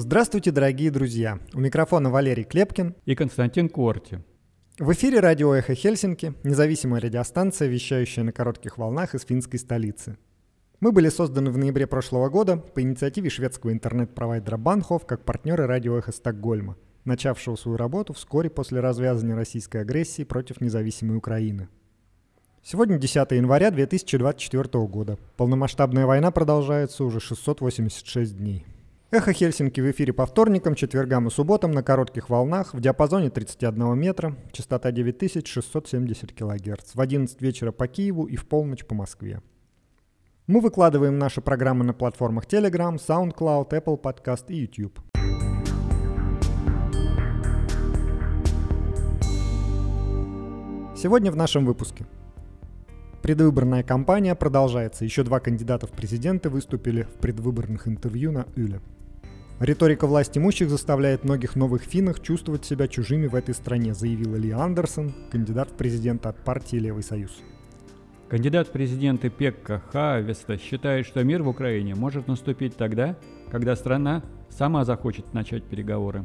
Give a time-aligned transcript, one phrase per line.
[0.00, 1.40] Здравствуйте, дорогие друзья!
[1.54, 4.22] У микрофона Валерий Клепкин и Константин Корти.
[4.78, 10.16] В эфире радио «Эхо Хельсинки», независимая радиостанция, вещающая на коротких волнах из финской столицы.
[10.78, 15.98] Мы были созданы в ноябре прошлого года по инициативе шведского интернет-провайдера Банхов как партнеры радио
[15.98, 21.68] «Эхо Стокгольма», начавшего свою работу вскоре после развязывания российской агрессии против независимой Украины.
[22.62, 25.18] Сегодня 10 января 2024 года.
[25.36, 28.64] Полномасштабная война продолжается уже 686 дней.
[29.10, 33.98] Эхо Хельсинки в эфире по вторникам, четвергам и субботам на коротких волнах в диапазоне 31
[33.98, 39.40] метра, частота 9670 кГц, в 11 вечера по Киеву и в полночь по Москве.
[40.46, 45.00] Мы выкладываем наши программы на платформах Telegram, SoundCloud, Apple Podcast и YouTube.
[50.94, 52.04] Сегодня в нашем выпуске–
[53.22, 55.04] Предвыборная кампания продолжается.
[55.04, 58.80] Еще два кандидата в президенты выступили в предвыборных интервью на Юле.
[59.60, 64.52] Риторика власть имущих заставляет многих новых финнах чувствовать себя чужими в этой стране, заявила Ли
[64.52, 67.32] Андерсон, кандидат в президенты от партии «Левый союз».
[68.28, 73.16] Кандидат в президенты Пекка Хаавеста считает, что мир в Украине может наступить тогда,
[73.50, 76.24] когда страна сама захочет начать переговоры.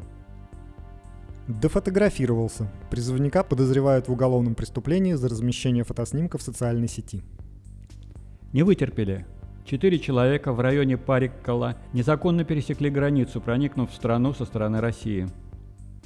[1.47, 2.71] Дофотографировался.
[2.91, 7.23] Призывника подозревают в уголовном преступлении за размещение фотоснимков в социальной сети.
[8.51, 9.25] Не вытерпели.
[9.65, 15.27] Четыре человека в районе Париккала незаконно пересекли границу, проникнув в страну со стороны России.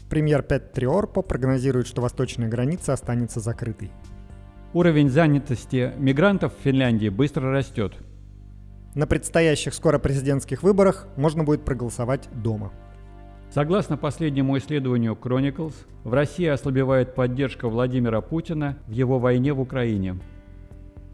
[0.09, 3.91] Премьер Пет Триорпо прогнозирует, что восточная граница останется закрытой.
[4.73, 7.93] Уровень занятости мигрантов в Финляндии быстро растет.
[8.93, 12.71] На предстоящих скоро президентских выборах можно будет проголосовать дома.
[13.49, 20.17] Согласно последнему исследованию Chronicles, в России ослабевает поддержка Владимира Путина в его войне в Украине.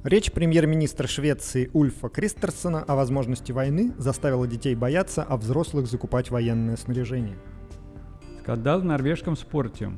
[0.03, 6.75] Речь премьер-министра Швеции Ульфа Кристерсона о возможности войны заставила детей бояться, а взрослых закупать военное
[6.75, 7.37] снаряжение.
[8.41, 9.91] Скандал в норвежском спорте.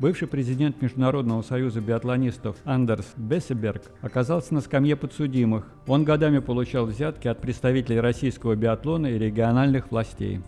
[0.00, 5.68] Бывший президент Международного союза биатлонистов Андерс Бессеберг оказался на скамье подсудимых.
[5.86, 10.40] Он годами получал взятки от представителей российского биатлона и региональных властей.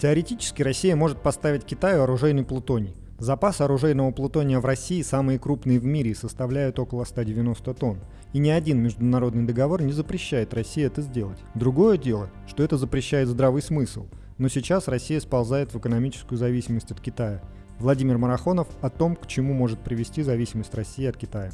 [0.00, 2.96] Теоретически Россия может поставить Китаю оружейный плутоний.
[3.18, 7.98] Запасы оружейного плутония в России самые крупные в мире и составляют около 190 тонн.
[8.32, 11.40] И ни один международный договор не запрещает России это сделать.
[11.56, 14.06] Другое дело, что это запрещает здравый смысл.
[14.38, 17.42] Но сейчас Россия сползает в экономическую зависимость от Китая.
[17.80, 21.50] Владимир Марахонов о том, к чему может привести зависимость России от Китая.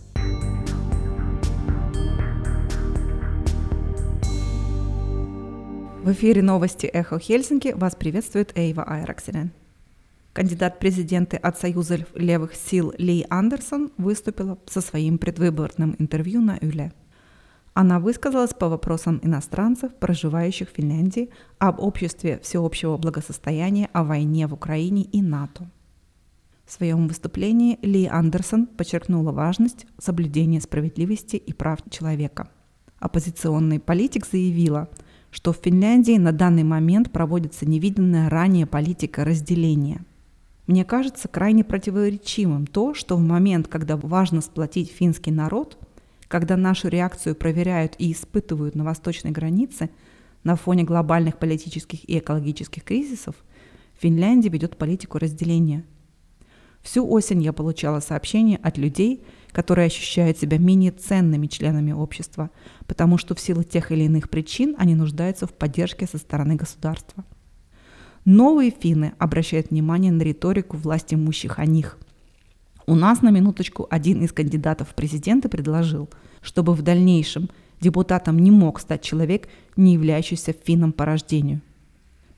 [6.03, 9.53] В эфире новости «Эхо Хельсинки» вас приветствует Эйва Айраксинен.
[10.35, 16.93] Кандидат президенты от Союза левых сил Ли Андерсон выступила со своим предвыборным интервью на Юле.
[17.73, 24.55] Она высказалась по вопросам иностранцев, проживающих в Финляндии, об обществе всеобщего благосостояния, о войне в
[24.55, 25.71] Украине и НАТО.
[26.67, 32.49] В своем выступлении Ли Андерсон подчеркнула важность соблюдения справедливости и прав человека.
[32.99, 34.89] Оппозиционный политик заявила–
[35.35, 40.05] что в Финляндии на данный момент проводится невиданная ранее политика разделения.
[40.67, 45.79] Мне кажется крайне противоречивым то, что в момент, когда важно сплотить финский народ,
[46.27, 49.91] когда нашу реакцию проверяют и испытывают на восточной границе,
[50.43, 53.35] на фоне глобальных политических и экологических кризисов,
[53.99, 55.85] Финляндия ведет политику разделения.
[56.83, 62.51] Всю осень я получала сообщения от людей, которые ощущают себя менее ценными членами общества,
[62.87, 67.25] потому что в силу тех или иных причин они нуждаются в поддержке со стороны государства.
[68.25, 71.99] Новые финны обращают внимание на риторику власти имущих о них.
[72.87, 76.09] У нас на минуточку один из кандидатов в президенты предложил,
[76.41, 81.61] чтобы в дальнейшем депутатом не мог стать человек, не являющийся финном по рождению.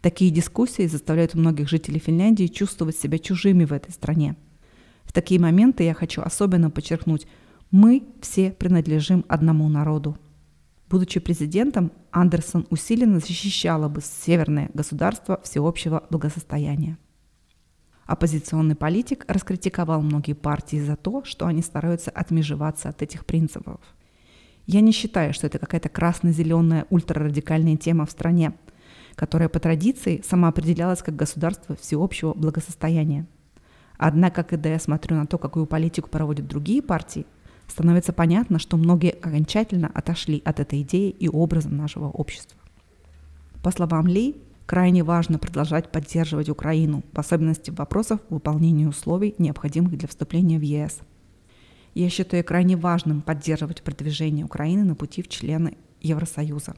[0.00, 4.36] Такие дискуссии заставляют многих жителей Финляндии чувствовать себя чужими в этой стране–
[5.06, 7.26] в такие моменты я хочу особенно подчеркнуть,
[7.70, 10.18] мы все принадлежим одному народу.
[10.88, 16.96] Будучи президентом, Андерсон усиленно защищала бы северное государство всеобщего благосостояния.
[18.04, 23.80] Оппозиционный политик раскритиковал многие партии за то, что они стараются отмежеваться от этих принципов.
[24.66, 28.54] Я не считаю, что это какая-то красно-зеленая ультрарадикальная тема в стране,
[29.16, 33.26] которая по традиции самоопределялась как государство всеобщего благосостояния–
[33.98, 37.26] Однако, когда я смотрю на то, какую политику проводят другие партии,
[37.68, 42.58] становится понятно, что многие окончательно отошли от этой идеи и образа нашего общества.
[43.62, 44.36] По словам Ли,
[44.66, 50.62] крайне важно продолжать поддерживать Украину, в особенности в вопросах выполнения условий, необходимых для вступления в
[50.62, 51.00] ЕС.
[51.94, 56.76] Я считаю крайне важным поддерживать продвижение Украины на пути в члены Евросоюза.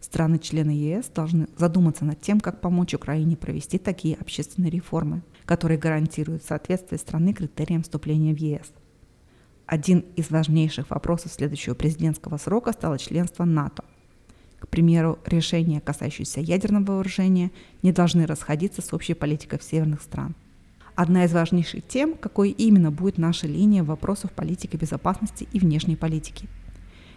[0.00, 6.44] Страны-члены ЕС должны задуматься над тем, как помочь Украине провести такие общественные реформы, которые гарантируют
[6.44, 8.70] соответствие страны критериям вступления в ЕС.
[9.66, 13.84] Один из важнейших вопросов следующего президентского срока стало членство НАТО.
[14.58, 17.50] К примеру, решения, касающиеся ядерного вооружения,
[17.82, 20.34] не должны расходиться с общей политикой северных стран.
[20.94, 26.48] Одна из важнейших тем, какой именно будет наша линия вопросов политики безопасности и внешней политики–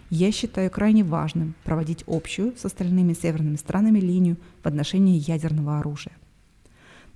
[0.10, 6.14] я считаю крайне важным проводить общую с остальными северными странами линию в отношении ядерного оружия.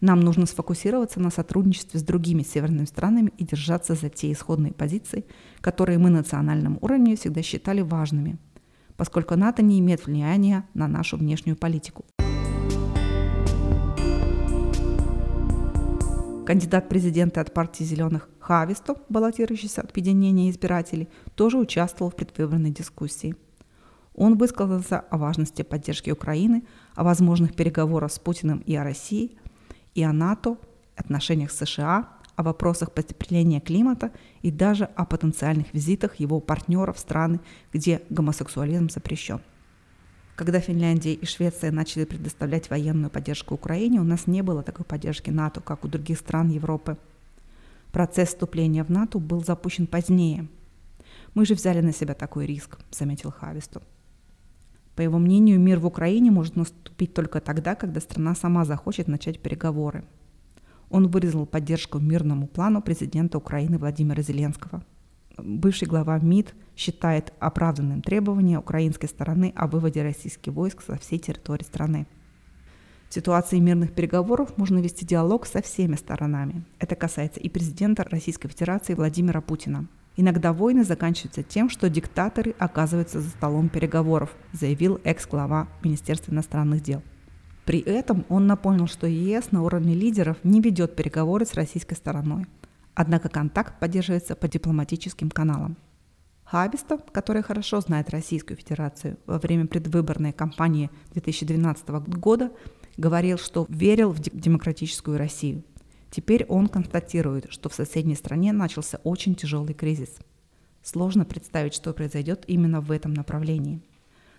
[0.01, 5.25] Нам нужно сфокусироваться на сотрудничестве с другими северными странами и держаться за те исходные позиции,
[5.61, 8.39] которые мы на национальном уровне всегда считали важными,
[8.97, 12.03] поскольку НАТО не имеет влияния на нашу внешнюю политику.
[16.47, 23.35] Кандидат президента от партии «Зеленых» Хависто, баллотирующийся от объединения избирателей, тоже участвовал в предвыборной дискуссии.
[24.15, 26.63] Он высказался о важности поддержки Украины,
[26.95, 29.37] о возможных переговорах с Путиным и о России,
[29.95, 30.57] и о НАТО,
[30.95, 34.11] отношениях с США, о вопросах потепления климата
[34.41, 37.39] и даже о потенциальных визитах его партнеров в страны,
[37.73, 39.41] где гомосексуализм запрещен.
[40.35, 45.29] Когда Финляндия и Швеция начали предоставлять военную поддержку Украине, у нас не было такой поддержки
[45.29, 46.97] НАТО, как у других стран Европы.
[47.91, 50.47] Процесс вступления в НАТО был запущен позднее.
[51.35, 53.81] Мы же взяли на себя такой риск, заметил Хависту.
[55.01, 59.39] По его мнению, мир в Украине может наступить только тогда, когда страна сама захочет начать
[59.39, 60.03] переговоры.
[60.91, 64.85] Он выразил поддержку мирному плану президента Украины Владимира Зеленского–
[65.39, 71.63] бывший глава МИД считает оправданным требование украинской стороны о выводе российских войск со всей территории
[71.63, 72.05] страны.
[73.09, 76.63] В ситуации мирных переговоров можно вести диалог со всеми сторонами.
[76.77, 79.87] Это касается и президента Российской Федерации Владимира Путина.
[80.17, 87.01] Иногда войны заканчиваются тем, что диктаторы оказываются за столом переговоров, заявил экс-глава Министерства иностранных дел.
[87.65, 92.45] При этом он напомнил, что ЕС на уровне лидеров не ведет переговоры с российской стороной–
[92.93, 95.77] Однако контакт поддерживается по дипломатическим каналам.
[96.43, 102.51] Хабиста, который хорошо знает Российскую Федерацию во время предвыборной кампании 2012 года,
[102.97, 105.63] говорил, что верил в демократическую Россию.
[106.11, 110.19] Теперь он констатирует, что в соседней стране начался очень тяжелый кризис.
[110.83, 113.81] Сложно представить, что произойдет именно в этом направлении.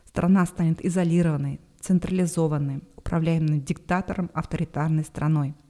[0.06, 5.56] Страна станет изолированной, централизованной, управляемой диктатором авторитарной страной–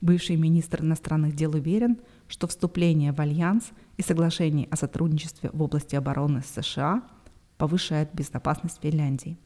[0.00, 1.98] Бывший министр иностранных дел уверен,
[2.28, 7.02] что вступление в Альянс и соглашение о сотрудничестве в области обороны США
[7.56, 9.38] повышает безопасность Финляндии.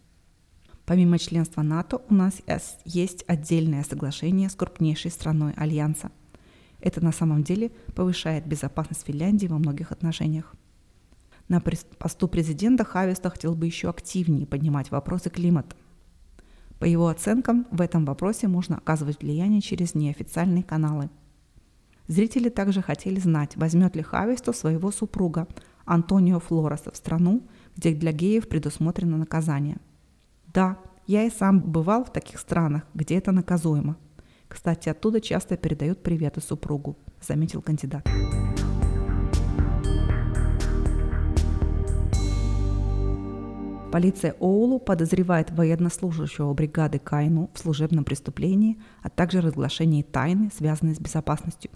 [0.85, 2.43] Помимо членства НАТО у нас
[2.85, 6.11] есть отдельное соглашение с крупнейшей страной Альянса.
[6.81, 10.55] Это на самом деле повышает безопасность Финляндии во многих отношениях.
[11.49, 15.77] На посту президента Хависта хотел бы еще активнее поднимать вопросы климата–
[16.83, 21.11] по его оценкам, в этом вопросе можно оказывать влияние через неофициальные каналы.
[22.09, 25.47] Зрители также хотели знать, возьмет ли Хависту своего супруга
[25.85, 27.47] Антонио Флореса в страну,
[27.77, 29.77] где для геев предусмотрено наказание.
[30.53, 30.77] Да,
[31.07, 33.97] я и сам бывал в таких странах, где это наказуемо.
[34.49, 38.07] Кстати, оттуда часто передают приветы супругу, заметил кандидат.
[43.91, 50.99] Полиция Оулу подозревает военнослужащего бригады Кайну в служебном преступлении, а также разглашении тайны, связанной с
[50.99, 51.71] безопасностью.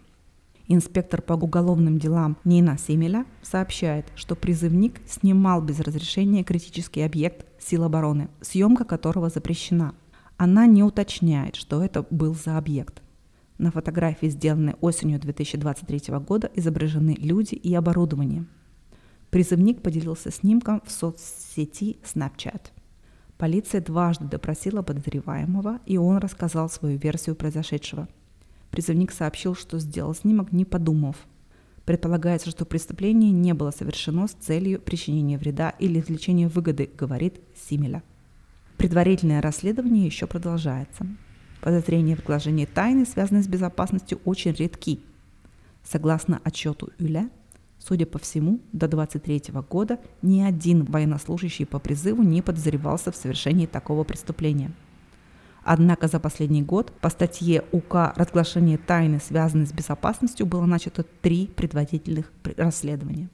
[0.68, 7.85] Инспектор по уголовным делам Нина Семеля сообщает, что призывник снимал без разрешения критический объект сил
[7.85, 9.94] обороны, съемка которого запрещена.
[10.37, 13.02] Она не уточняет, что это был за объект.
[13.58, 18.44] На фотографии, сделанной осенью 2023 года, изображены люди и оборудование–
[19.30, 22.68] Призывник поделился снимком в соцсети Snapchat.
[23.37, 28.08] Полиция дважды допросила подозреваемого, и он рассказал свою версию произошедшего.
[28.76, 31.16] Призывник сообщил, что сделал снимок, не подумав.
[31.87, 38.02] Предполагается, что преступление не было совершено с целью причинения вреда или извлечения выгоды, говорит Симеля.
[38.76, 41.06] Предварительное расследование еще продолжается.
[41.62, 45.00] Подозрения в вложении тайны, связанные с безопасностью, очень редки.
[45.83, 47.30] Согласно отчету Юля,
[47.78, 53.64] Судя по всему, до 23 года ни один военнослужащий по призыву не подозревался в совершении
[53.64, 54.73] такого преступления.
[55.68, 61.49] Однако за последний год по статье УК «Разглашение тайны, связанной с безопасностью» было начато три
[61.49, 63.28] предварительных расследования.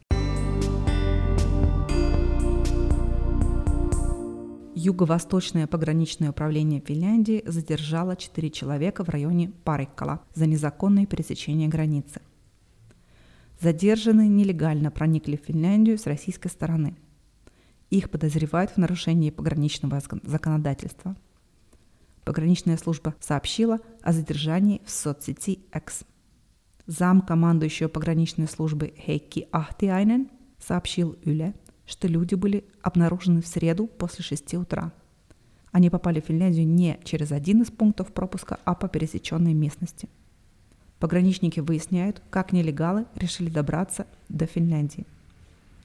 [4.75, 12.23] Юго-Восточное пограничное управление Финляндии задержало четыре человека в районе Париккала за незаконное пересечение границы–
[13.63, 16.97] Задержанные нелегально проникли в Финляндию с российской стороны.
[17.91, 21.15] Их подозревают в нарушении пограничного законодательства.
[22.25, 26.05] Пограничная служба сообщила о задержании в соцсети X.
[26.87, 31.55] Зам командующего пограничной службы Хейки Ахтиайнен сообщил Юле,
[31.87, 34.93] что люди были обнаружены в среду после 6 утра.
[35.73, 40.09] Они попали в Финляндию не через один из пунктов пропуска, а по пересеченной местности.
[40.99, 45.07] Пограничники выясняют, как нелегалы решили добраться до Финляндии.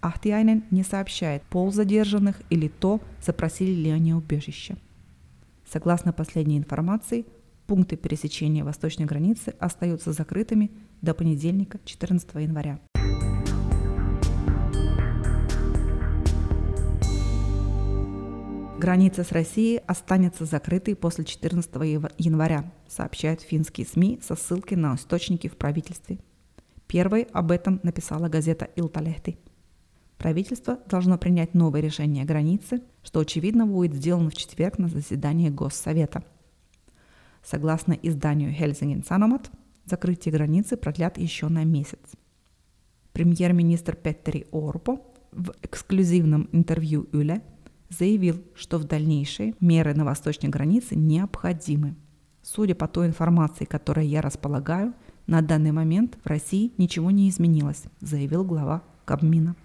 [0.02, 4.78] Ахтиайнен не сообщает пол задержанных или то, запросили ли они убежище.
[5.72, 7.26] Согласно последней информации,
[7.68, 10.72] пункты пересечения восточной границы остаются закрытыми
[11.02, 12.80] до понедельника 14 января.
[18.80, 21.70] Граница с Россией останется закрытой после 14
[22.18, 26.20] января, сообщают финские СМИ со ссылкой на источники в правительстве.
[26.86, 29.40] Первой об этом написала газета «Илталехти».
[30.18, 36.24] Правительство должно принять новое решение границы, что, очевидно, будет сделано в четверг на заседании Госсовета.
[37.44, 39.50] Согласно изданию Helsingin Sanomat,
[39.86, 42.00] закрытие границы продлят еще на месяц.
[43.14, 45.00] Премьер-министр Петтери Орпо
[45.32, 47.42] в эксклюзивном интервью Юле
[47.90, 51.96] заявил, что в дальнейшие меры на восточной границе необходимы.
[52.42, 54.94] Судя по той информации, которой я располагаю,
[55.28, 59.56] на данный момент в России ничего не изменилось, заявил глава Кабмина.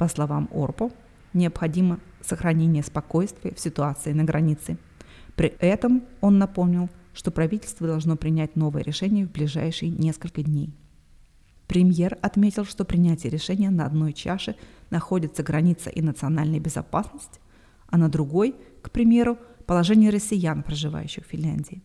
[0.00, 0.90] По словам Орпо,
[1.34, 4.78] необходимо сохранение спокойствия в ситуации на границе.
[5.36, 10.72] При этом он напомнил, что правительство должно принять новое решение в ближайшие несколько дней.
[11.66, 14.56] Премьер отметил, что принятие решения на одной чаше
[14.88, 17.38] находится граница и национальная безопасность,
[17.88, 21.82] а на другой, к примеру, положение россиян, проживающих в Финляндии.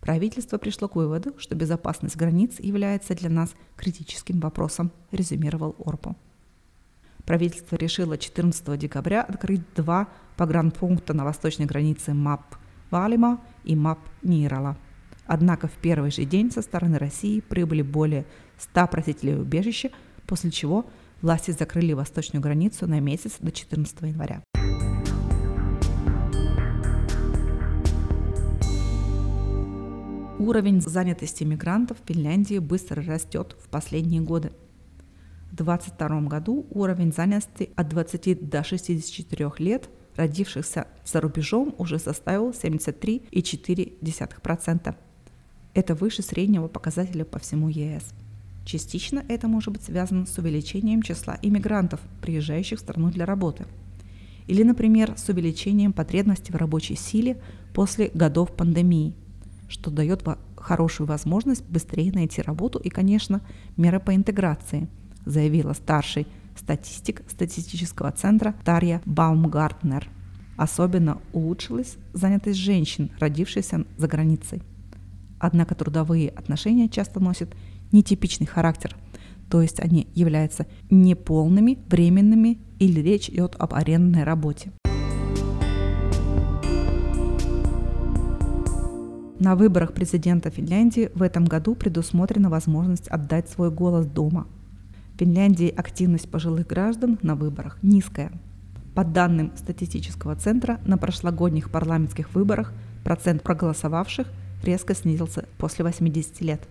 [0.00, 6.16] Правительство пришло к выводу, что безопасность границ является для нас критическим вопросом, резюмировал Орпо.
[7.28, 12.56] Правительство решило 14 декабря открыть два погранпункта на восточной границе МАП
[12.90, 14.76] Валима и МАП Нирала–
[15.28, 18.24] Однако в первый же день со стороны России прибыли более
[18.56, 19.90] 100 просителей убежища,
[20.26, 20.86] после чего
[21.20, 24.42] власти закрыли восточную границу на месяц до 14 января.
[30.38, 34.50] Уровень занятости мигрантов в Финляндии быстро растет в последние годы.
[35.58, 42.50] В 2022 году уровень занятости от 20 до 64 лет родившихся за рубежом уже составил
[42.50, 44.94] 73,4%.
[45.74, 48.14] Это выше среднего показателя по всему ЕС.
[48.64, 53.66] Частично это может быть связано с увеличением числа иммигрантов, приезжающих в страну для работы.
[54.46, 57.42] Или, например, с увеличением потребности в рабочей силе
[57.74, 59.12] после годов пандемии,
[59.68, 60.22] что дает
[60.56, 63.40] хорошую возможность быстрее найти работу и, конечно,
[63.76, 64.86] меры по интеграции,
[65.28, 70.08] заявила старший статистик статистического центра Тарья Баумгартнер.
[70.56, 74.62] Особенно улучшилась занятость женщин, родившихся за границей.
[75.38, 77.54] Однако трудовые отношения часто носят
[77.92, 78.96] нетипичный характер,
[79.48, 84.72] то есть они являются неполными, временными или речь идет об арендной работе.
[89.38, 94.48] На выборах президента Финляндии в этом году предусмотрена возможность отдать свой голос дома.
[95.18, 98.30] В Финляндии активность пожилых граждан на выборах низкая.
[98.94, 102.72] По данным статистического центра, на прошлогодних парламентских выборах
[103.02, 104.28] процент проголосовавших
[104.62, 106.68] резко снизился после 80 лет.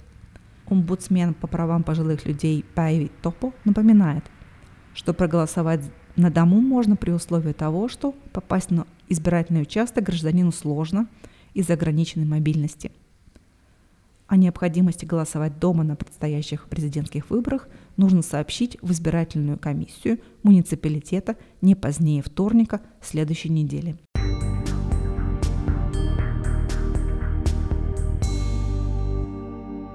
[0.70, 4.24] Омбудсмен по правам пожилых людей Пайви Топо напоминает,
[4.94, 5.82] что проголосовать
[6.16, 11.10] на дому можно при условии того, что попасть на избирательный участок гражданину сложно
[11.54, 12.94] из-за ограниченной мобильности.
[14.28, 21.76] О необходимости голосовать дома на предстоящих президентских выборах нужно сообщить в избирательную комиссию муниципалитета не
[21.76, 23.98] позднее вторника следующей недели.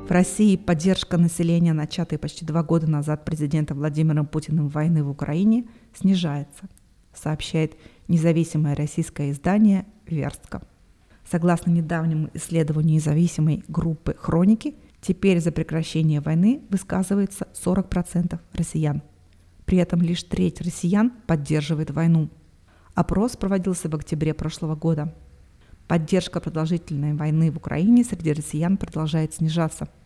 [0.06, 5.64] В России поддержка населения, начатой почти два года назад президентом Владимиром Путиным войны в Украине,
[5.94, 6.68] снижается,
[7.14, 7.76] сообщает
[8.08, 10.60] независимое российское издание «Верстка».
[11.30, 19.02] Согласно недавнему исследованию независимой группы «Хроники», теперь за прекращение войны высказывается 40% россиян.
[19.66, 22.30] При этом лишь треть россиян поддерживает войну.
[22.94, 25.14] Опрос проводился в октябре прошлого года.
[25.86, 29.88] Поддержка продолжительной войны в Украине среди россиян продолжает снижаться–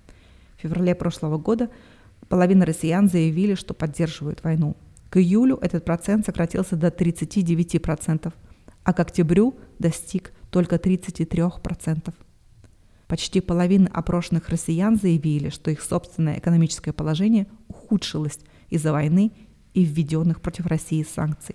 [0.56, 1.68] в феврале прошлого года
[2.28, 4.76] половина россиян заявили, что поддерживают войну.
[5.10, 8.32] К июлю этот процент сократился до 39%,
[8.82, 12.14] а к октябрю достиг только 33%.
[13.08, 19.32] Почти половина опрошенных россиян заявили, что их собственное экономическое положение ухудшилось из-за войны
[19.74, 21.54] и введенных против России санкций.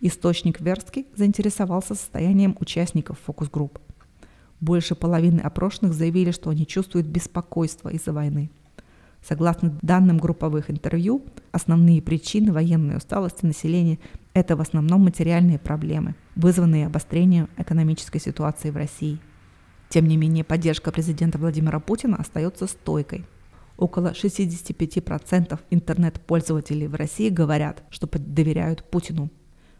[0.00, 3.78] Источник Верстки заинтересовался состоянием участников фокус-групп.
[4.60, 8.50] Больше половины опрошенных заявили, что они чувствуют беспокойство из-за войны.
[9.26, 13.98] Согласно данным групповых интервью, основные причины военной усталости населения–
[14.34, 19.18] это в основном материальные проблемы, вызванные обострением экономической ситуации в России.
[19.90, 23.26] Тем не менее, поддержка президента Владимира Путина остается стойкой.
[23.76, 29.30] Около 65% интернет-пользователей в России говорят, что доверяют Путину.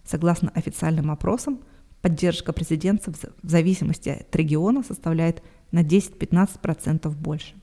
[0.05, 1.61] Согласно официальным опросам,
[2.03, 7.55] поддержка президента в зависимости от региона составляет на 10-15% больше.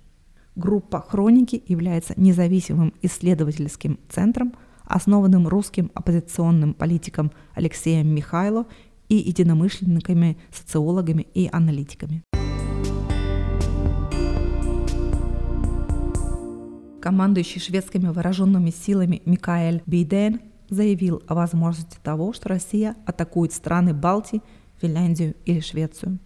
[0.55, 4.53] Группа «Хроники» является независимым исследовательским центром,
[4.85, 8.67] основанным русским оппозиционным политиком Алексеем Михайло
[9.09, 12.23] и единомышленниками, социологами и аналитиками.
[17.07, 24.41] Командующий шведскими вооруженными силами Микаэль Бейден заявил о возможности того, что Россия атакует страны Балтии,
[24.81, 26.19] Финляндию или Швецию.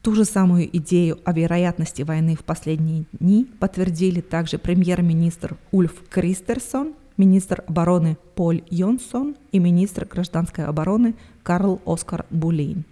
[0.00, 6.94] Ту же самую идею о вероятности войны в последние дни подтвердили также премьер-министр Ульф Кристерсон,
[7.16, 12.84] министр обороны Поль Йонсон и министр гражданской обороны Карл Оскар Булейн.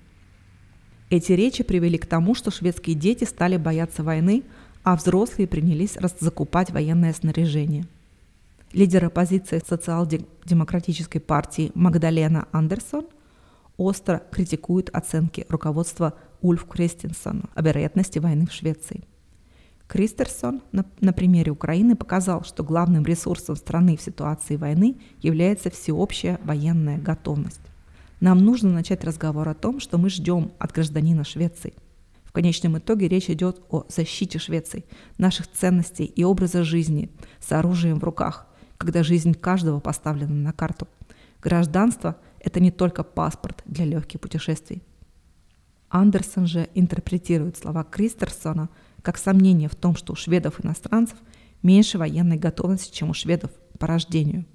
[1.08, 4.42] Эти речи привели к тому, что шведские дети стали бояться войны,
[4.90, 7.86] а взрослые принялись закупать военное снаряжение.
[8.72, 13.06] Лидер оппозиции социал-демократической партии Магдалена Андерсон
[13.76, 19.04] остро критикует оценки руководства Ульф Кристенсону о вероятности войны в Швеции.
[19.86, 26.40] Кристерсон на, на примере Украины показал, что главным ресурсом страны в ситуации войны является всеобщая
[26.42, 27.60] военная готовность.
[28.18, 31.74] Нам нужно начать разговор о том, что мы ждем от гражданина Швеции.
[32.30, 34.84] В конечном итоге речь идет о защите Швеции,
[35.18, 37.10] наших ценностей и образа жизни
[37.40, 38.46] с оружием в руках,
[38.78, 40.86] когда жизнь каждого поставлена на карту.
[41.42, 44.84] Гражданство– это не только паспорт для легких путешествий.
[45.88, 48.68] Андерсон же интерпретирует слова Кристерсона
[49.02, 51.18] как сомнение в том, что у шведов-иностранцев
[51.64, 53.50] меньше военной готовности, чем у шведов
[53.80, 54.46] по рождению.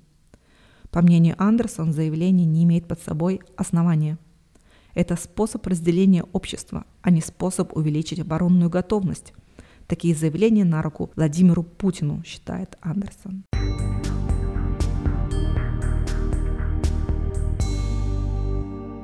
[0.92, 4.18] По мнению Андерсона, заявление не имеет под собой основания.
[4.96, 9.34] Это способ разделения общества, а не способ увеличить оборонную готовность.
[9.88, 13.44] Такие заявления на руку Владимиру Путину, считает Андерсон.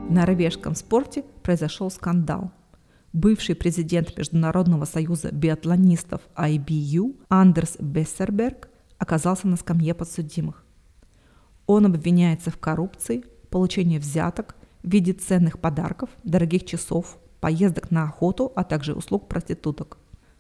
[0.08, 2.52] В норвежском спорте произошел скандал.
[3.12, 10.64] Бывший президент Международного союза биатлонистов IBU Андерс Бессерберг оказался на скамье подсудимых.
[11.68, 18.52] Он обвиняется в коррупции, получении взяток в виде ценных подарков, дорогих часов, поездок на охоту,
[18.56, 19.98] а также услуг проституток.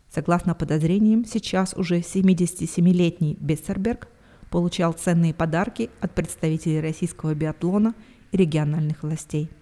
[0.09, 4.07] Согласно подозрениям, сейчас уже 77-летний Бессерберг
[4.49, 7.95] получал ценные подарки от представителей российского биатлона
[8.31, 9.49] и региональных властей–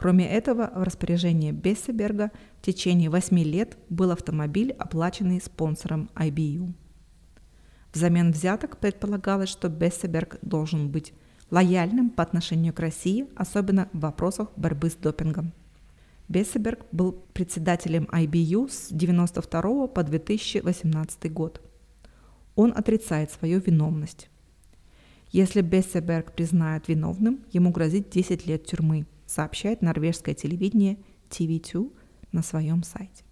[0.00, 6.72] Кроме этого, в распоряжении Бессеберга в течение 8 лет был автомобиль, оплаченный спонсором IBU.
[7.92, 11.12] Взамен взяток предполагалось, что Бессеберг должен быть
[11.50, 15.52] лояльным по отношению к России, особенно в вопросах борьбы с допингом.
[16.28, 21.60] Бессеберг был председателем IBU с 1992 по 2018 год.
[22.54, 24.28] Он отрицает свою виновность.
[25.32, 30.98] Если Бессеберг признает виновным, ему грозит 10 лет тюрьмы– сообщает норвежское телевидение
[31.30, 31.92] TV2
[32.32, 33.24] на своем сайте.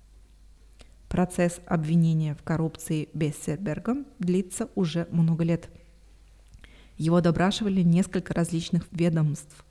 [1.08, 5.68] Процесс обвинения в коррупции Бессербергом длится уже много лет.
[6.98, 9.64] Его допрашивали несколько различных ведомств.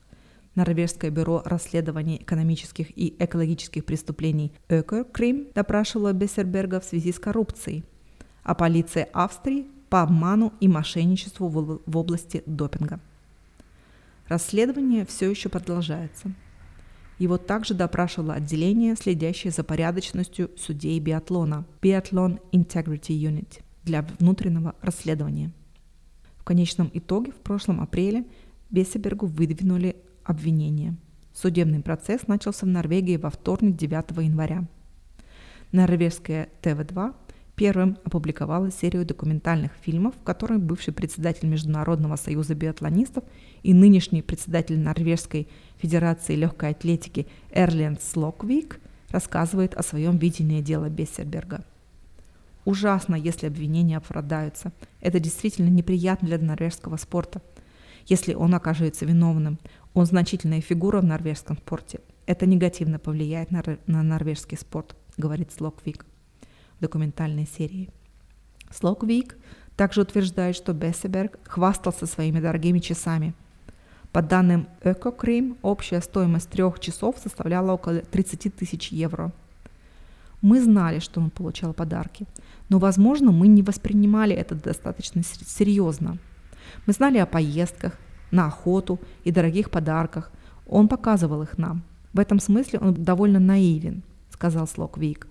[0.54, 7.84] Норвежское бюро расследования экономических и экологических преступлений Ökokrim допрашивало Бессерберга в связи с коррупцией,
[8.42, 12.98] а полиция Австрии по обману и мошенничеству в области допинга.
[14.26, 16.32] Расследование все еще продолжается.
[17.18, 25.52] Его также допрашивало отделение, следящее за порядочностью судей биатлона Biathlon Integrity Unit для внутреннего расследования.
[26.48, 28.24] Конечном итоге в прошлом апреле
[28.70, 30.96] Бесебергу выдвинули обвинение.
[31.34, 34.66] Судебный процесс начался в Норвегии во вторник 9 января.
[35.72, 37.14] Норвежская ТВ-2
[37.54, 43.24] первым опубликовала серию документальных фильмов, в которых бывший председатель Международного союза биатлонистов
[43.62, 48.80] и нынешний председатель Норвежской Федерации легкой атлетики Эрленд Слоквик
[49.10, 51.66] рассказывает о своем видении дела Бессерберга.
[52.68, 54.72] Ужасно, если обвинения оправдаются.
[55.00, 57.40] Это действительно неприятно для норвежского спорта.
[58.04, 59.58] Если он окажется виновным,
[59.94, 62.00] он значительная фигура в норвежском спорте.
[62.26, 66.04] Это негативно повлияет на, на норвежский спорт, говорит Слоквик
[66.78, 67.88] документальной серии.
[68.70, 69.38] Слоквик
[69.74, 73.32] также утверждает, что Бессеберг хвастался своими дорогими часами.
[74.12, 79.32] По данным Ökokrim, общая стоимость трех часов составляла около 30 тысяч евро.
[80.40, 82.26] Мы знали, что он получал подарки,
[82.68, 86.18] но, возможно, мы не воспринимали это достаточно серьезно.
[86.86, 87.98] Мы знали о поездках,
[88.30, 90.30] на охоту и дорогих подарках.
[90.66, 91.82] Он показывал их нам.
[92.12, 95.26] В этом смысле он довольно наивен, сказал Слоквик,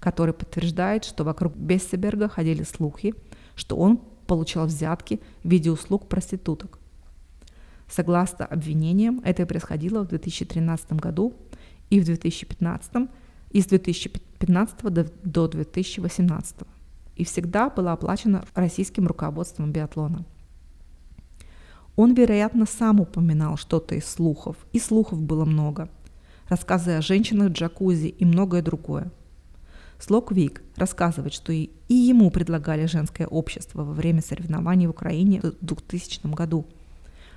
[0.00, 3.14] который подтверждает, что вокруг Бессеберга ходили слухи,
[3.54, 6.78] что он получал взятки в виде услуг проституток.
[7.88, 11.34] Согласно обвинениям, это происходило в 2013 году
[11.88, 13.08] и в 2015
[13.56, 14.76] и с 2015
[15.24, 16.56] до 2018
[17.16, 20.26] и всегда была оплачена российским руководством биатлона.
[21.96, 25.88] Он, вероятно, сам упоминал что-то из слухов, и слухов было много.
[26.50, 29.10] Рассказы о женщинах джакузи и многое другое.
[29.98, 35.64] Слоквик рассказывает, что и, и ему предлагали женское общество во время соревнований в Украине в
[35.64, 36.66] 2000 году.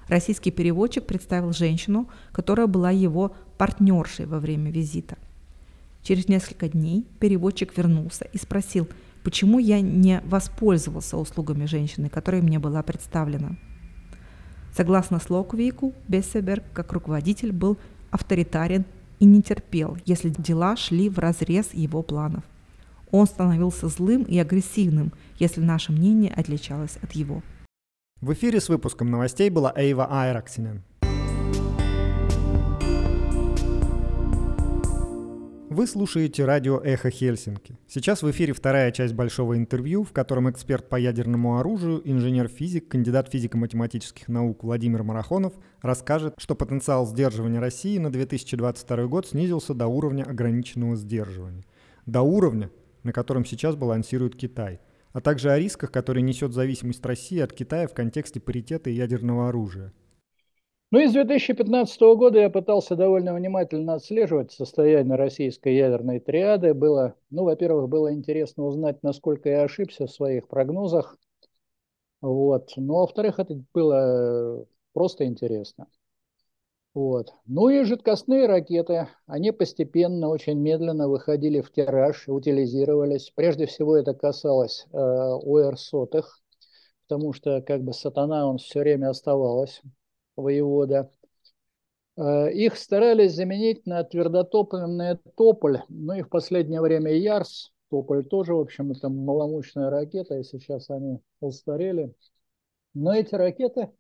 [0.10, 5.18] Российский переводчик представил женщину, которая была его партнершей во время визита.
[6.04, 8.88] Через несколько дней переводчик вернулся и спросил,
[9.24, 13.58] почему я не воспользовался услугами женщины, которая мне была представлена–
[14.76, 17.78] Согласно Слоквику, Бессеберг как руководитель был
[18.12, 18.86] авторитарен
[19.20, 22.44] и не терпел, если дела шли в разрез его планов.
[23.12, 27.42] Он становился злым и агрессивным, если наше мнение отличалось от его.
[28.22, 30.84] В эфире с выпуском новостей была Эйва Айраксинен.
[35.70, 37.78] Вы слушаете радио «Эхо Хельсинки».
[37.88, 43.30] Сейчас в эфире вторая часть большого интервью, в котором эксперт по ядерному оружию, инженер-физик, кандидат
[43.30, 45.54] физико-математических наук Владимир Марахонов
[45.84, 51.66] расскажет, что потенциал сдерживания России на 2022 год снизился до уровня ограниченного сдерживания.
[52.08, 52.72] До уровня,
[53.04, 54.80] на котором сейчас балансирует Китай,
[55.14, 59.94] а также о рисках, которые несет зависимость России от Китая в контексте паритета ядерного оружия–
[60.92, 66.74] ну и с 2015 года я пытался довольно внимательно отслеживать состояние российской ядерной триады.
[66.74, 71.18] Было, ну, во-первых, было интересно узнать, насколько я ошибся в своих прогнозах.
[72.22, 72.72] Вот.
[72.76, 75.88] Ну, а во-вторых, это было просто интересно.
[76.96, 77.34] Вот.
[77.46, 83.32] Ну и жидкостные ракеты, они постепенно, очень медленно выходили в тираж, утилизировались.
[83.36, 86.42] Прежде всего это касалось э, ОР-сотых,
[87.08, 89.82] потому что как бы сатана, он все время оставалась
[90.40, 91.12] воевода.
[92.18, 98.54] Э, их старались заменить на твердотопливный тополь, ну и в последнее время Ярс, тополь тоже,
[98.54, 102.14] в общем, это маломощная ракета, и сейчас они устарели.
[102.94, 103.92] Но эти ракеты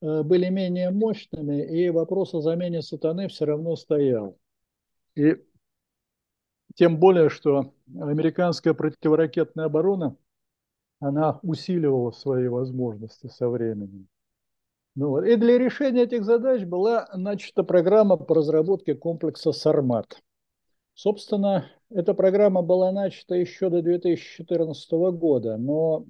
[0.00, 4.38] э, были менее мощными, и вопрос о замене сатаны все равно стоял.
[5.16, 5.36] И
[6.76, 10.16] тем более, что американская противоракетная оборона,
[11.00, 14.08] она усиливала свои возможности со временем.
[14.98, 15.24] Ну, вот.
[15.26, 20.18] И для решения этих задач была начата программа по разработке комплекса «Сармат».
[20.94, 26.04] Собственно, эта программа была начата еще до 2014 года, но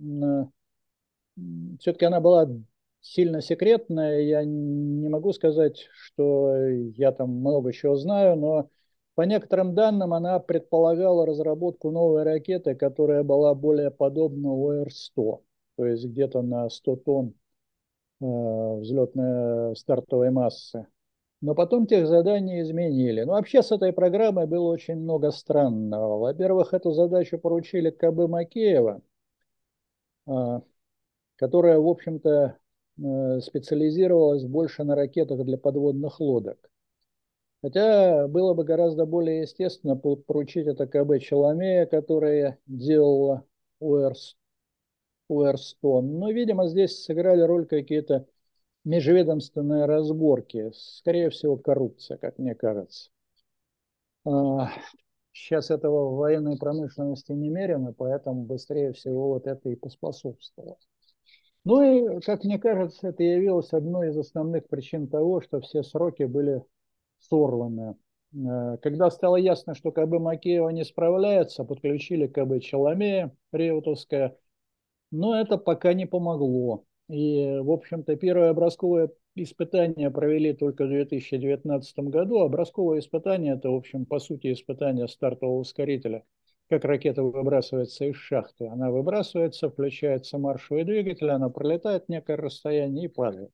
[1.79, 2.49] все-таки она была
[3.03, 4.21] сильно секретная.
[4.23, 6.57] Я не могу сказать, что
[6.97, 8.71] я там много чего знаю, но
[9.15, 15.43] по некоторым данным она предполагала разработку новой ракеты, которая была более подобна ОР-100,
[15.77, 17.38] то есть где-то на 100 тонн Э,
[18.21, 20.87] взлетной стартовой массы.
[21.41, 23.23] Но потом тех заданий изменили.
[23.23, 26.19] Ну, вообще с этой программой было очень много странного.
[26.19, 29.03] Во-первых, эту задачу поручили КБ Макеева,
[30.27, 30.63] а,
[31.37, 32.59] которая, в общем-то,
[32.99, 36.59] э, специализировалась больше на ракетах для подводных лодок.
[37.63, 43.45] Хотя было бы гораздо более естественно поручить это КБ Челомея, которая делала
[43.81, 44.38] УР-100
[45.29, 46.19] Уэрстон.
[46.19, 48.27] Но, видимо, здесь сыграли роль какие-то
[48.85, 50.71] межведомственные разборки.
[50.75, 53.11] Скорее всего, коррупция, как мне кажется.
[55.33, 60.79] Сейчас а, этого в военной промышленности немерено, поэтому быстрее всего вот это и поспособствовало.
[61.65, 66.23] Ну и, как мне кажется, это явилось одной из основных причин того, что все сроки
[66.23, 66.63] были
[67.21, 67.97] сорваны.
[68.35, 74.37] А, когда стало ясно, что КБ Макеева не справляется, подключили КБ Челомея, Реутовская,
[75.11, 76.85] но это пока не помогло.
[77.09, 82.41] И, в общем-то, первое образковое испытание провели только в 2019 году.
[82.41, 86.25] Образковое испытание– это, в общем, по сути, испытание стартового ускорителя.
[86.69, 88.67] Как ракета выбрасывается из шахты.
[88.67, 93.51] Она выбрасывается, включается маршевый двигатель, она пролетает некое расстояние и падает.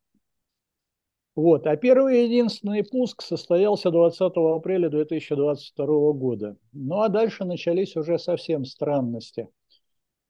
[1.36, 1.66] Вот.
[1.68, 6.56] А первый единственный пуск состоялся 20 апреля 2022 года.
[6.72, 9.48] Ну а дальше начались уже совсем странности–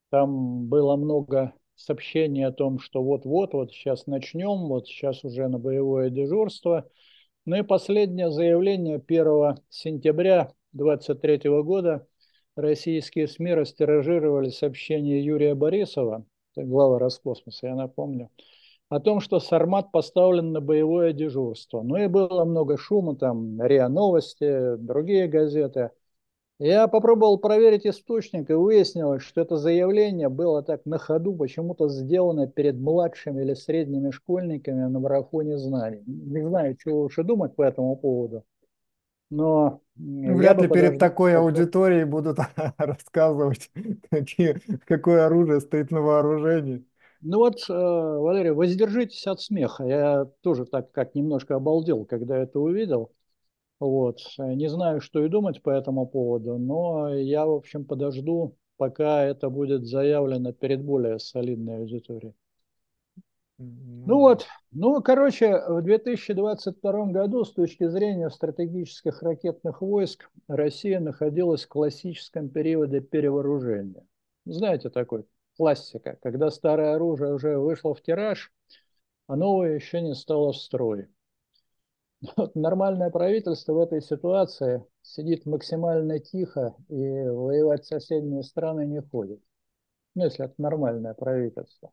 [0.09, 5.59] там было много сообщения о том, что вот-вот, вот сейчас начнем, вот сейчас уже на
[5.59, 6.87] боевое дежурство.
[7.45, 12.07] Ну и последнее заявление 1 сентября 2023 года
[12.55, 18.29] российские СМИ растиражировали сообщение Юрия Борисова, глава Роскосмоса, я напомню,
[18.89, 21.81] о том, что Сармат поставлен на боевое дежурство.
[21.81, 25.91] Ну и было много шума, там РИА Новости, другие газеты.
[26.57, 32.47] Я попробовал проверить источник и выяснилось, что это заявление было так на ходу почему-то сделано
[32.47, 36.01] перед младшими или средними школьниками на марафоне знаний.
[36.05, 38.45] Не знаю, чего лучше думать по этому поводу.
[39.29, 42.37] Но Вряд ли перед такой аудиторией будут
[42.77, 43.69] рассказывать,
[44.09, 46.85] какие, какое оружие стоит на вооружении.
[47.21, 49.83] Ну вот, э, Валерий, воздержитесь от смеха.
[49.83, 53.11] Я тоже так как немножко обалдел, когда это увидел.
[53.79, 54.19] Вот.
[54.37, 59.49] Не знаю, что и думать по этому поводу, но я, в общем, подожду, пока это
[59.49, 62.35] будет заявлено перед более солидной аудиторией.
[63.57, 71.63] Ну вот, ну, короче, в 2022 году с точки зрения стратегических ракетных войск Россия находилась
[71.63, 74.05] в классическом периоде перевооружения.
[74.45, 75.25] Знаете, такой
[75.57, 78.51] классика, когда старое оружие уже вышло в тираж,
[79.27, 81.07] а новое еще не стало в строй.
[82.37, 89.01] Вот нормальное правительство в этой ситуации сидит максимально тихо и воевать в соседние страны не
[89.01, 89.39] ходит.
[90.15, 91.91] Ну, если это нормальное правительство.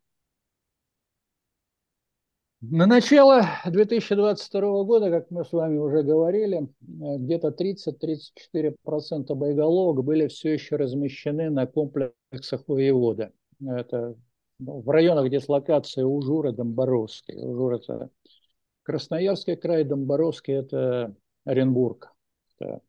[2.61, 10.53] На начало 2022 года, как мы с вами уже говорили, где-то 30-34% боеголовок были все
[10.53, 13.33] еще размещены на комплексах воевода
[13.69, 14.17] это
[14.59, 17.37] ну, в районах дислокации Ужура, Домборовский.
[17.37, 18.11] Ужур– это
[18.83, 21.15] Красноярский край, Домборовский– это
[21.45, 22.15] Оренбург,
[22.59, 22.81] это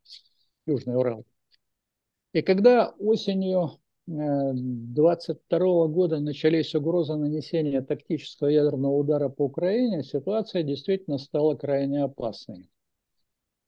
[0.65, 1.25] Южный Урал.
[2.33, 10.63] И когда осенью 22 э, года начались угрозы нанесения тактического ядерного удара по Украине, ситуация
[10.63, 12.69] действительно стала крайне опасной.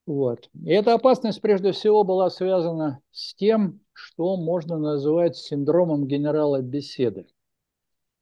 [0.06, 0.50] Вот.
[0.64, 7.28] И эта опасность прежде всего была связана с тем, что можно назвать синдромом генерала беседы.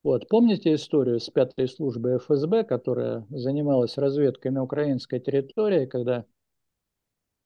[0.04, 0.28] Вот.
[0.28, 6.26] Помните историю с пятой службы ФСБ, которая занималась разведкой на украинской территории, когда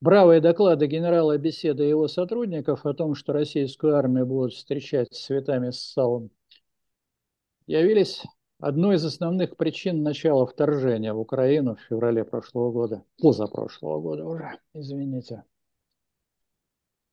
[0.01, 5.69] бравые доклады генерала Беседы и его сотрудников о том, что российскую армию будут встречать цветами
[5.69, 6.31] с салом,
[7.67, 8.23] явились
[8.59, 14.57] одной из основных причин начала вторжения в Украину в феврале прошлого года, позапрошлого года уже,
[14.73, 15.43] извините.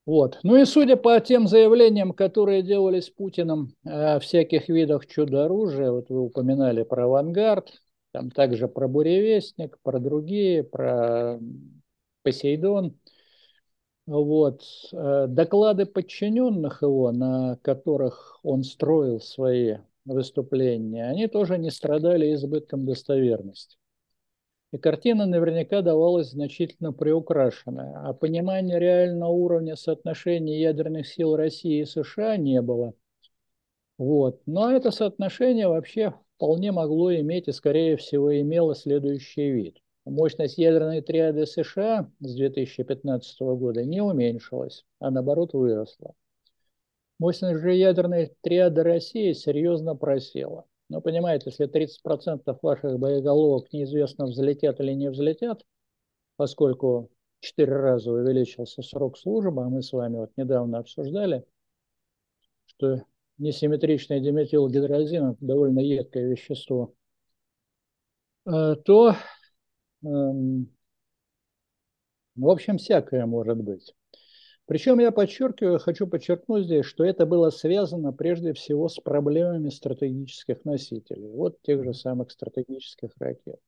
[0.06, 0.38] Вот.
[0.42, 6.20] Ну и судя по тем заявлениям, которые делались Путиным о всяких видах чудо-оружия, вот вы
[6.20, 11.38] упоминали про «Авангард», там также про «Буревестник», про другие, про
[12.22, 12.98] «Посейдон»,
[14.06, 14.62] вот.
[14.92, 22.84] Э, доклады подчиненных его, на которых он строил свои выступления, они тоже не страдали избытком
[22.84, 23.78] достоверности.
[24.74, 31.84] И картина наверняка давалась значительно приукрашенная, а понимания реального уровня соотношения ядерных сил России и
[31.84, 32.92] США не было.
[33.98, 34.42] Вот.
[34.46, 39.78] Но это соотношение вообще вполне могло иметь и, скорее всего, имело следующий вид.
[40.06, 46.14] Мощность ядерной триады США с 2015 года не уменьшилась, а наоборот выросла.
[47.20, 50.64] Мощность же ядерной триады России серьезно просела.
[50.88, 55.64] Но понимаете, если 30% ваших боеголовок неизвестно взлетят или не взлетят,
[56.36, 61.44] поскольку четыре раза увеличился срок службы, а мы с вами вот недавно обсуждали,
[62.66, 63.02] что
[63.38, 66.94] несимметричный диметилгидрозин– довольно едкое вещество,
[68.46, 69.16] э, то,
[70.04, 70.68] эм,
[72.36, 73.94] в общем, всякое может быть.
[74.66, 80.64] Причем я подчеркиваю, хочу подчеркнуть здесь, что это было связано прежде всего с проблемами стратегических
[80.64, 83.58] носителей, вот тех же самых стратегических ракет.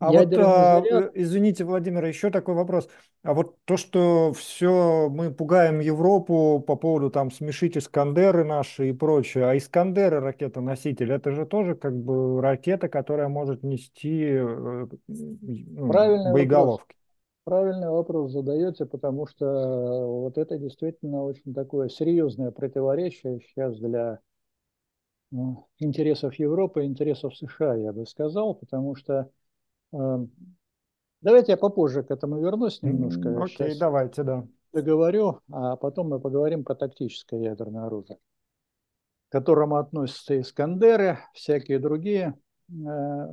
[0.00, 1.10] А Ядерный вот, а, заряд...
[1.14, 2.88] извините, Владимир, еще такой вопрос.
[3.24, 8.92] А вот то, что все мы пугаем Европу по поводу там смешить Искандеры наши и
[8.92, 15.86] прочее, а Искандеры ракета-носитель, это же тоже как бы ракета, которая может нести э, ну,
[15.88, 16.94] боеголовки.
[16.94, 16.97] Вопрос
[17.48, 24.20] правильный вопрос задаете, потому что э, вот это действительно очень такое серьезное противоречие сейчас для
[25.30, 29.30] ну, интересов Европы, интересов США, я бы сказал, потому что
[29.94, 30.26] э,
[31.22, 33.42] давайте я попозже к этому вернусь немножко.
[33.42, 34.46] Окей, okay, давайте, да.
[34.74, 38.18] Договорю, а потом мы поговорим про тактическое ядерное оружие,
[39.30, 42.34] к которому относятся Искандеры, всякие другие
[42.68, 43.26] э,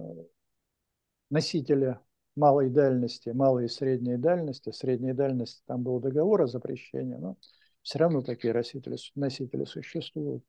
[1.30, 2.00] носители
[2.36, 4.72] малой дальности, малой и средней дальности.
[4.72, 7.38] Средней дальности там был договор о запрещении, но
[7.82, 10.44] все равно такие носители, носители существуют.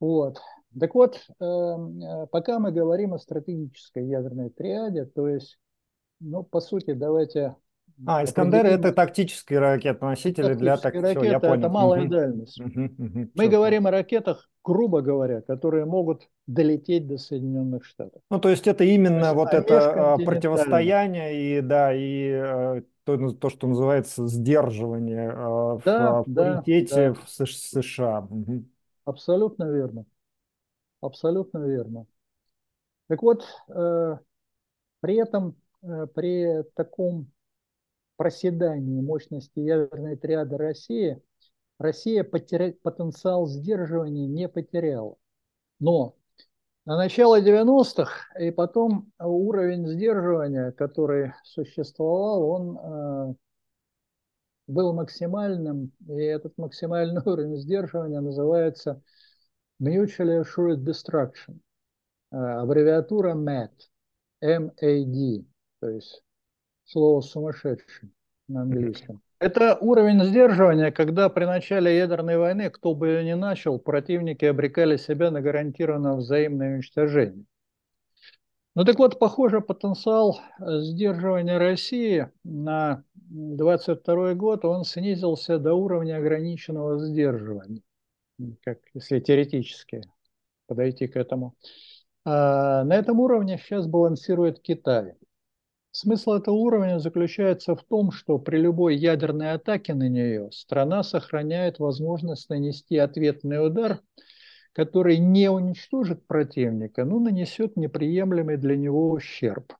[0.00, 0.40] Вот.
[0.78, 5.58] Так вот, эм, пока мы говорим о стратегической ядерной триаде, то есть,
[6.18, 7.54] ну, по сути, давайте
[8.06, 10.94] а, Искандеры это тактические ракеты-носители для так...
[10.94, 11.54] ракеты, Все, я понял.
[11.54, 12.10] это малая угу.
[12.10, 12.60] дальность.
[12.60, 18.22] Угу, угу, Мы говорим о ракетах, грубо говоря, которые могут долететь до Соединенных Штатов.
[18.30, 23.32] Ну, то есть это именно есть вот это а, противостояние и, да, и э, то,
[23.32, 25.30] то, что называется сдерживание
[25.84, 27.20] да, в паритете да, да.
[27.24, 28.20] в США.
[28.30, 28.64] Угу.
[29.04, 30.04] Абсолютно верно.
[31.00, 32.06] Абсолютно верно.
[33.08, 34.18] Так вот, э,
[35.00, 37.26] при этом, э, при таком
[38.16, 41.20] проседании мощности ядерной триады России,
[41.78, 45.16] Россия потерять потенциал сдерживания не потеряла.
[45.80, 46.16] Но
[46.84, 53.34] на начало 90-х и потом уровень сдерживания, который существовал, он э,
[54.66, 59.02] был максимальным, и этот максимальный уровень сдерживания называется
[59.80, 61.60] Mutually Assured Destruction,
[62.32, 63.70] э, аббревиатура MAD,
[64.42, 65.44] MAD,
[65.80, 66.22] то есть
[66.84, 68.12] слово сумасшедший
[68.48, 69.22] на английском.
[69.42, 74.96] Это уровень сдерживания, когда при начале ядерной войны, кто бы ее ни начал, противники обрекали
[74.96, 77.44] себя на гарантированное взаимное уничтожение.
[78.76, 86.18] Ну так вот, похоже, потенциал э, сдерживания России на 22 год, он снизился до уровня
[86.18, 87.82] ограниченного сдерживания,
[88.62, 90.02] как если теоретически
[90.68, 91.56] подойти к этому.
[92.24, 95.16] А на этом уровне сейчас балансирует Китай.
[95.94, 101.78] Смысл этого уровня заключается в том, что при любой ядерной атаке на нее страна сохраняет
[101.78, 104.00] возможность нанести ответный удар,
[104.72, 109.74] который не уничтожит противника, но нанесет неприемлемый для него ущерб.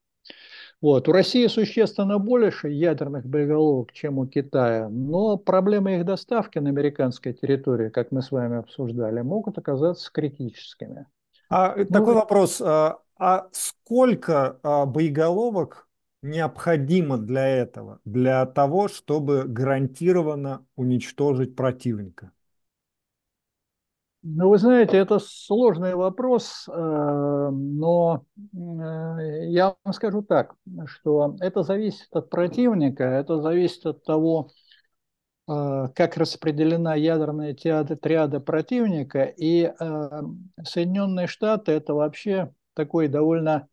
[0.83, 1.09] Вот.
[1.09, 7.33] У России существенно больше ядерных боеголовок, чем у Китая, но проблемы их доставки на американской
[7.33, 11.07] территории, как мы с вами обсуждали, могут оказаться критическими.
[11.48, 12.61] А, ну, такой вопрос.
[12.61, 15.88] А, а сколько а, боеголовок
[16.22, 22.32] необходимо для этого, для того, чтобы гарантированно уничтожить противника?
[24.24, 30.54] Ну, вы знаете, это сложный вопрос, э, но э, я вам скажу так,
[30.87, 34.50] что это зависит от противника, это зависит от того,
[35.48, 39.72] э, как распределена ядерная триада, триада противника, и
[40.62, 43.66] Соединенные Штаты это вообще такой довольно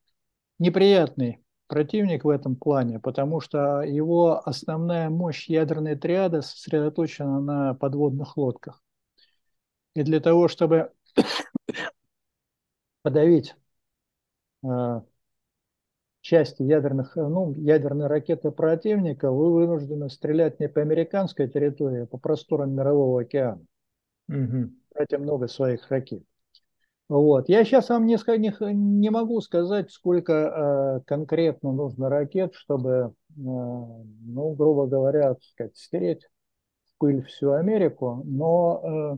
[0.58, 8.36] неприятный противник в этом плане, потому что его основная мощь ядерной триады сосредоточена на подводных
[8.36, 8.84] лодках.
[9.96, 10.92] И для того, чтобы
[13.04, 13.56] подавить
[14.64, 15.02] э,
[16.22, 22.18] части ядерных, ну, ядерной ракеты противника, вы вынуждены стрелять не по американской территории, а по
[22.18, 23.64] просторам Мирового океана.
[24.28, 24.72] Угу.
[24.94, 26.24] Тратя много своих ракет.
[27.10, 27.50] Вот.
[27.50, 33.12] Я сейчас вам не, не, не могу сказать, сколько э, конкретно нужно ракет, чтобы, э,
[33.36, 36.30] ну, грубо говоря, сказать, стереть
[36.86, 39.18] в пыль всю Америку, но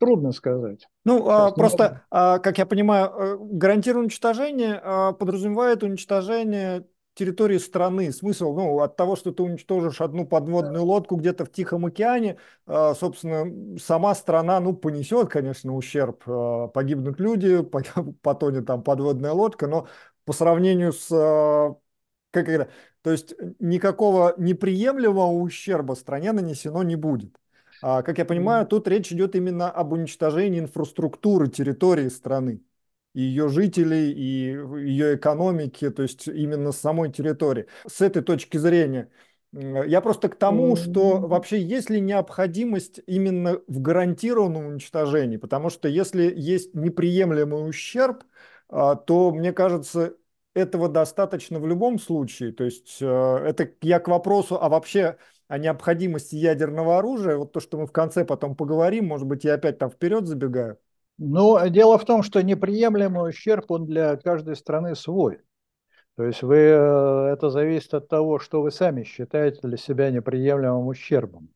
[0.00, 0.88] трудно сказать.
[1.04, 8.12] Ну, а, просто, а, как я понимаю, э, гарантированное уничтожение а, подразумевает уничтожение территории страны.
[8.12, 12.94] Смысл, ну, от того, что ты уничтожишь одну подводную лодку где-то в Тихом океане, э,
[12.98, 16.22] собственно, сама страна, ну, понесет, конечно, ущерб.
[16.26, 17.62] Э, погибнут люди,
[18.22, 19.86] потонет там подводная лодка, но
[20.24, 21.10] по сравнению с...
[21.10, 21.74] Э,
[22.30, 22.70] как это,
[23.02, 27.36] то есть никакого неприемлемого ущерба стране нанесено не будет.
[27.82, 32.62] А, как я понимаю, тут речь идет именно об уничтожении инфраструктуры территории страны
[33.14, 37.66] и ее жителей, и ее экономики, то есть именно самой территории.
[37.86, 39.10] С этой точки зрения,
[39.52, 45.88] я просто к тому, что вообще есть ли необходимость именно в гарантированном уничтожении, потому что
[45.88, 48.24] если есть неприемлемый ущерб,
[48.68, 50.16] а, то, мне кажется,
[50.54, 52.52] этого достаточно в любом случае.
[52.52, 57.60] То есть э, это я к вопросу, а вообще о необходимости ядерного оружия, вот то,
[57.60, 60.78] что мы в конце потом поговорим, может быть, я опять там вперед забегаю.
[61.24, 65.38] Ну, дело в том, что неприемлемый ущерб, он для каждой страны свой.
[66.16, 70.88] То есть вы, э, это зависит от того, что вы сами считаете для себя неприемлемым
[70.88, 71.50] ущербом.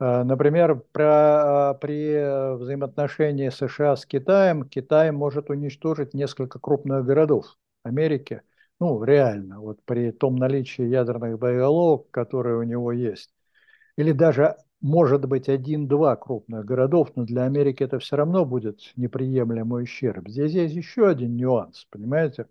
[0.00, 7.56] Э, например, про, э, при взаимоотношении США с Китаем, Китай может уничтожить несколько крупных городов
[7.84, 8.42] Америки,
[8.80, 13.30] ну, реально, вот при том наличии ядерных боеголовок, которые у него есть.
[13.96, 19.84] Или даже может быть один-два крупных городов, но для Америки это все равно будет неприемлемый
[19.84, 20.28] ущерб.
[20.28, 22.48] Здесь есть еще один нюанс, понимаете,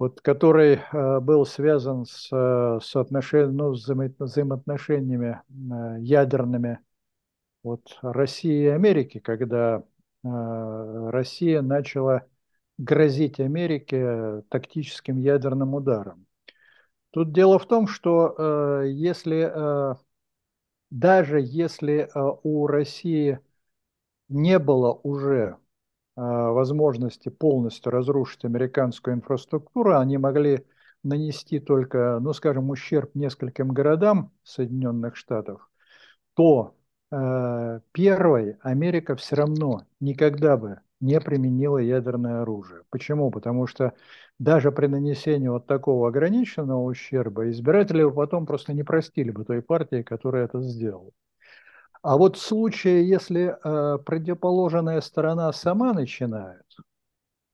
[0.00, 3.54] вот, который э, был связан с, э, с, отношен...
[3.54, 6.80] ну, с взаимоотношениями э, ядерными
[7.62, 9.84] вот, России и Америки, когда
[10.22, 12.26] Россия начала
[12.76, 16.26] грозить Америке тактическим ядерным ударом.
[17.12, 19.96] Тут дело в том, что если
[20.90, 22.10] даже если
[22.42, 23.40] у России
[24.28, 25.56] не было уже
[26.16, 30.66] возможности полностью разрушить американскую инфраструктуру, они могли
[31.02, 35.70] нанести только, ну, скажем, ущерб нескольким городам Соединенных Штатов,
[36.34, 36.74] то
[37.10, 42.82] э, первой Америка все равно никогда бы не применила ядерное оружие.
[42.90, 43.30] Почему?
[43.30, 43.94] Потому что
[44.38, 50.02] даже при нанесении вот такого ограниченного ущерба избиратели потом просто не простили бы той партии,
[50.02, 51.10] которая это сделала.
[52.02, 56.64] А вот в случае, если э, противоположная сторона сама начинает,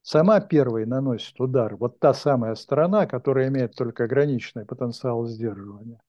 [0.02, 6.00] сама первой наносит удар, вот та самая сторона, которая имеет только ограниченный потенциал сдерживания,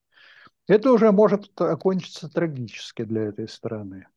[0.67, 4.07] это уже может окончиться трагически для этой стороны.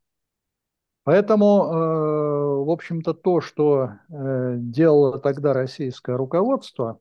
[1.05, 7.01] Поэтому, э, в общем-то, то, что э, делало тогда российское руководство,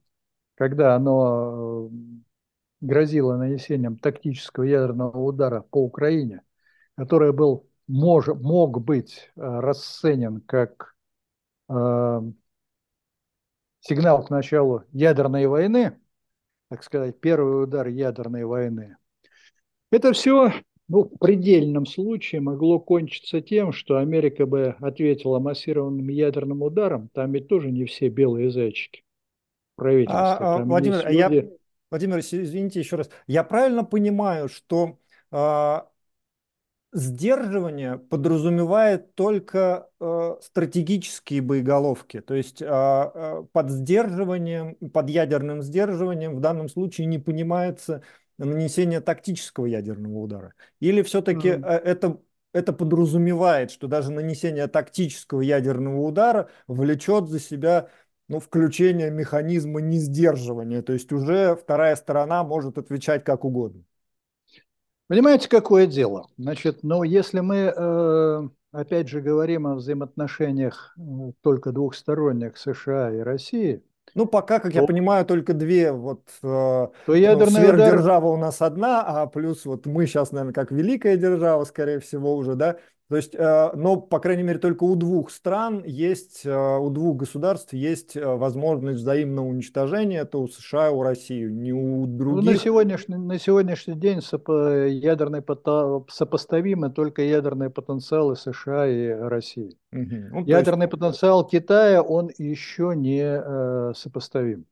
[0.56, 1.96] когда оно э,
[2.82, 6.44] грозило нанесением тактического ядерного удара по Украине,
[6.96, 10.96] который был, мож, мог быть расценен как
[13.82, 16.00] сигнал к началу ядерной войны,
[16.70, 18.98] так сказать, первый удар ядерной войны,
[19.92, 20.52] это все
[20.90, 27.10] ну, в предельном случае могло кончиться тем, что Америка бы ответила массированным ядерным ударом.
[27.14, 29.04] Там ведь тоже не все белые зайчики.
[29.76, 30.38] Правительство.
[30.38, 31.36] А, а Владимир, люди...
[31.36, 31.46] я,
[31.92, 33.10] Владимир, извините еще раз.
[33.28, 34.98] Я правильно понимаю, что
[35.32, 35.90] а,
[36.92, 46.36] Сдерживание подразумевает только э, стратегические боеголовки, то есть э, э, под сдерживанием, под ядерным сдерживанием
[46.36, 48.02] в данном случае не понимается
[48.46, 50.54] нанесение тактического ядерного удара.
[50.80, 51.66] Или все-таки mm.
[51.66, 52.20] это,
[52.54, 57.90] это подразумевает, что даже нанесение тактического ядерного удара влечет за себя
[58.30, 63.84] ну, включение механизма несдерживания, то есть уже вторая сторона может отвечать как угодно.
[65.08, 66.28] Понимаете, какое дело?
[66.38, 71.02] Значит, ну, если мы, э, опять же, говорим о взаимоотношениях э,
[71.42, 73.82] только двухсторонних США и России,
[74.16, 78.38] ну, пока, как я понимаю, только две вот э, то ну, сверхдержава удар...
[78.38, 82.56] у нас одна, а плюс вот мы сейчас, наверное, как великая держава, скорее всего, уже,
[82.56, 82.78] да,
[83.10, 87.18] то есть, э, но, по крайней мере, только у двух стран есть, э, у двух
[87.18, 92.46] государств есть э, возможность взаимного уничтожения, это у США и у России, не у других.
[92.46, 95.44] Ну, на, сегодняшний, на сегодняшний день сопо, ядерный
[96.08, 99.76] сопоставимы только ядерные потенциалы США и России.
[99.92, 100.16] Угу.
[100.32, 100.92] Ну, ядерный есть...
[100.92, 104.68] потенциал Китая, он еще не э, сопоставим.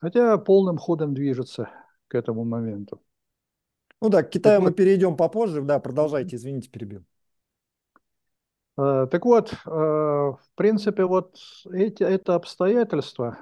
[0.00, 1.70] Хотя полным ходом движется
[2.08, 3.00] к этому моменту.
[4.00, 5.62] Ну да, к Китаю мы перейдем попозже.
[5.62, 7.04] Да, продолжайте, извините, перебил.
[8.78, 11.36] Э, так вот, э, в принципе, вот
[11.70, 13.38] эти, это обстоятельство,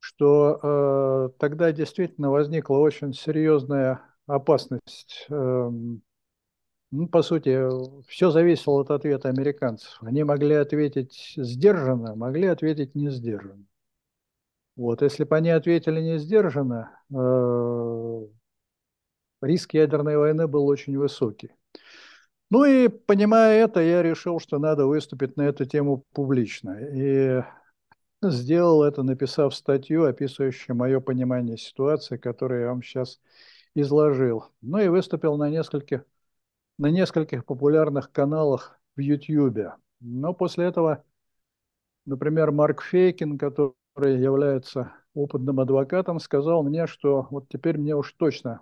[0.00, 5.26] что э, тогда действительно возникла очень серьезная опасность.
[5.30, 6.02] Эм,
[6.90, 7.60] ну, по сути,
[8.08, 9.98] все зависело от ответа американцев.
[10.02, 13.64] Они могли ответить сдержанно, могли ответить не сдержанно.
[14.76, 16.90] Вот, если бы они ответили не сдержанно,
[19.42, 21.50] риск ядерной войны был очень высокий.
[22.50, 26.78] Ну и понимая это, я решил, что надо выступить на эту тему публично.
[26.78, 27.42] И
[28.22, 33.20] сделал это, написав статью, описывающую мое понимание ситуации, которую я вам сейчас
[33.74, 34.44] изложил.
[34.62, 36.04] Ну и выступил на нескольких,
[36.78, 39.72] на нескольких популярных каналах в YouTube.
[40.00, 41.04] Но после этого,
[42.04, 48.60] например, Марк Фейкин, который является опытным адвокатом, сказал мне, что вот теперь мне уж точно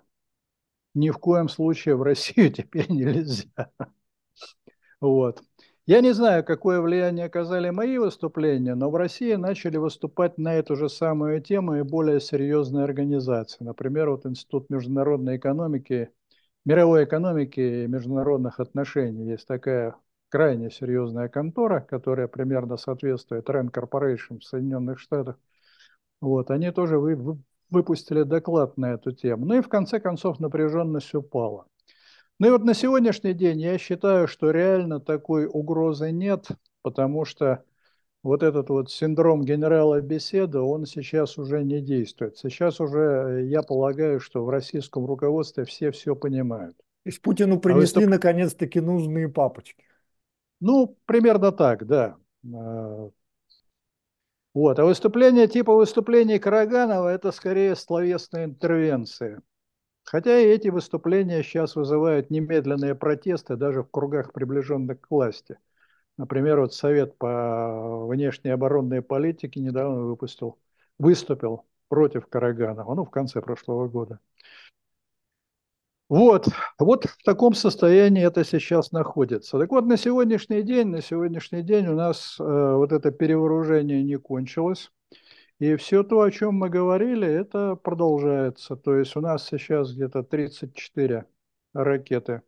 [0.95, 3.69] ни в коем случае в Россию теперь нельзя.
[4.99, 5.41] Вот.
[5.85, 10.75] Я не знаю, какое влияние оказали мои выступления, но в России начали выступать на эту
[10.75, 13.63] же самую тему и более серьезные организации.
[13.63, 16.09] Например, вот Институт международной экономики,
[16.65, 19.29] мировой экономики и международных отношений.
[19.29, 19.95] Есть такая
[20.29, 25.37] крайне серьезная контора, которая примерно соответствует Rand Corporation в Соединенных Штатах.
[26.19, 27.37] Вот, они тоже вы,
[27.69, 29.45] выпустили доклад на эту тему.
[29.45, 31.65] Ну и в конце концов напряженность упала.
[32.39, 36.47] Ну и вот на сегодняшний день я считаю, что реально такой угрозы нет,
[36.81, 37.63] потому что
[38.23, 42.37] вот этот вот синдром генерала беседы, он сейчас уже не действует.
[42.37, 46.75] Сейчас уже, я полагаю, что в российском руководстве все все понимают.
[46.75, 48.09] То есть Путину принесли а выступ...
[48.09, 49.85] наконец-таки нужные папочки.
[50.59, 52.17] Ну, примерно так, да.
[54.55, 54.79] Вот.
[54.79, 59.41] А выступление типа выступлений Караганова– это скорее словесные интервенции.
[60.05, 65.57] Хотя и эти выступления сейчас вызывают немедленные протесты даже в кругах, приближенных к власти.
[66.17, 70.57] Например, вот Совет по внешней оборонной политике недавно выпустил,
[70.99, 74.19] выступил против Караганова, ну, в конце прошлого года.
[76.07, 76.47] Вот,
[76.77, 79.57] вот в таком состоянии это сейчас находится.
[79.57, 84.17] Так вот, на сегодняшний день, на сегодняшний день у нас э, вот это перевооружение не
[84.17, 84.91] кончилось.
[85.57, 88.75] И все то, о чем мы говорили, это продолжается.
[88.75, 91.25] То есть у нас сейчас где-то 34
[91.73, 92.43] ракеты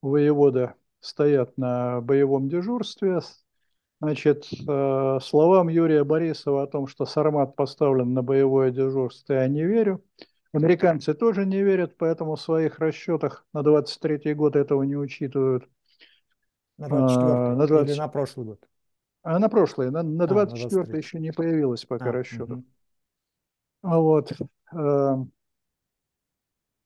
[0.00, 3.20] воевода стоят на боевом дежурстве.
[4.00, 9.64] Значит, э, словам Юрия Борисова о том, что Сармат поставлен на боевое дежурство, я не
[9.64, 10.02] верю.
[10.54, 15.68] Американцы тоже не верят, поэтому в своих расчетах на 23 год этого не учитывают.
[16.78, 17.90] На 24 а, на 20...
[17.90, 18.68] или на прошлый год?
[19.22, 22.58] А на прошлый, на, на 24 а, на еще не появилось пока а, расчетов.
[22.58, 22.64] Угу.
[23.82, 24.32] Вот.
[24.72, 25.32] Эм,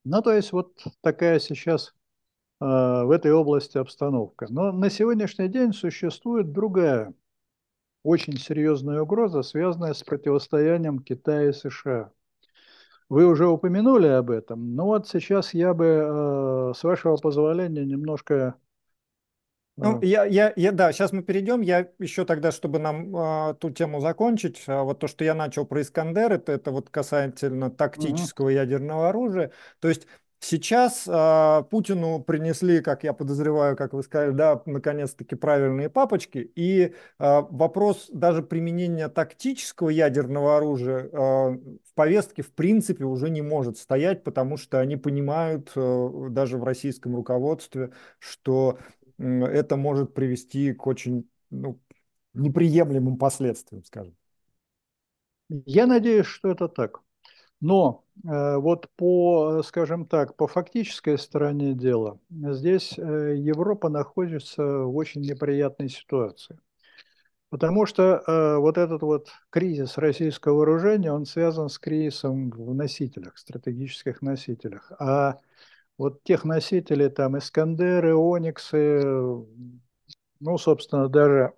[0.04, 1.94] ну, то есть вот такая сейчас
[2.60, 4.46] э, в этой области обстановка.
[4.48, 7.12] Но на сегодняшний день существует другая
[8.02, 12.12] очень серьезная угроза, связанная с противостоянием Китая и США.
[13.09, 18.56] Вы уже упомянули об этом, но вот сейчас я бы, э, с вашего позволения, немножко...
[19.76, 21.61] Ну, я, я, я, да, сейчас мы перейдем.
[21.61, 25.64] Я еще тогда, чтобы нам э, ту тему закончить, э, вот то, что я начал
[25.64, 28.54] про Искандер, это, это вот касательно тактического угу.
[28.54, 29.52] ядерного оружия.
[29.78, 30.09] То есть
[30.41, 36.39] Сейчас э, Путину принесли, как я подозреваю, как вы сказали, да, наконец-таки правильные папочки.
[36.55, 43.43] И э, вопрос даже применения тактического ядерного оружия э, в повестке в принципе уже не
[43.43, 48.78] может стоять, потому что они понимают э, даже в российском руководстве, что
[49.18, 51.80] э, это может привести к очень ну,
[52.34, 54.14] неприемлемым последствиям, скажем.
[55.49, 57.01] Я надеюсь, что это так.
[57.61, 65.20] Но вот по, скажем так, по фактической стороне дела, здесь э, Европа находится в очень
[65.20, 66.58] неприятной ситуации.
[67.50, 73.38] Потому что э, вот этот вот кризис российского вооружения, он связан с кризисом в носителях,
[73.38, 74.92] стратегических носителях.
[74.98, 75.38] А
[75.96, 79.02] вот тех носителей, там, Искандеры, Ониксы,
[80.40, 81.54] ну, собственно, даже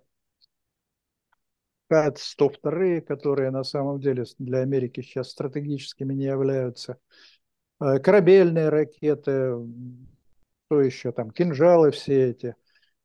[1.91, 6.97] КАТ-102, которые на самом деле для Америки сейчас стратегическими не являются,
[7.81, 9.57] э, корабельные ракеты,
[10.67, 12.55] что еще там, кинжалы все эти.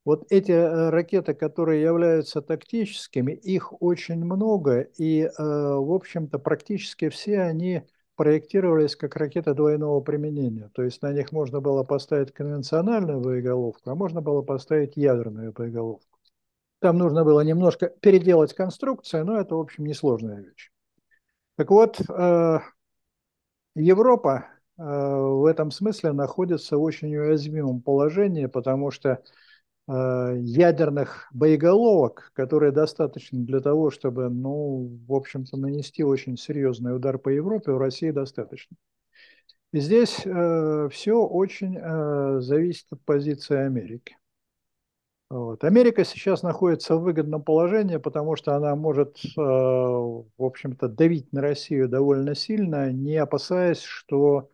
[0.05, 7.09] Вот эти э, ракеты, которые являются тактическими, их очень много, и, э, в общем-то, практически
[7.09, 7.81] все они
[8.15, 10.71] проектировались как ракеты двойного применения.
[10.73, 16.17] То есть на них можно было поставить конвенциональную боеголовку, а можно было поставить ядерную боеголовку.
[16.79, 20.71] Там нужно было немножко переделать конструкцию, но это, в общем, несложная вещь.
[21.55, 22.59] Так вот, э,
[23.75, 24.45] Европа
[24.77, 29.23] э, в этом смысле находится в очень уязвимом положении, потому что
[29.87, 37.17] э, ядерных боеголовок, которые достаточно для того, чтобы, ну, в общем-то, нанести очень серьезный удар
[37.17, 38.77] по Европе, у России достаточно.
[39.73, 44.15] И здесь э, все очень э, зависит от позиции Америки.
[45.29, 45.63] Вот.
[45.65, 51.41] Америка сейчас находится в выгодном положении, потому что она может, э, в общем-то, давить на
[51.41, 54.49] Россию довольно сильно, не опасаясь, что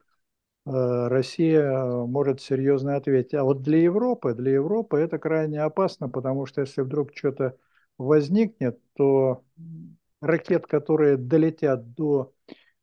[0.65, 3.35] э, Россия может серьезно ответить.
[3.35, 7.57] А вот для Европы, для Европы это крайне опасно, потому что если вдруг что-то
[7.97, 9.43] возникнет, то
[10.21, 12.33] ракет, которые долетят до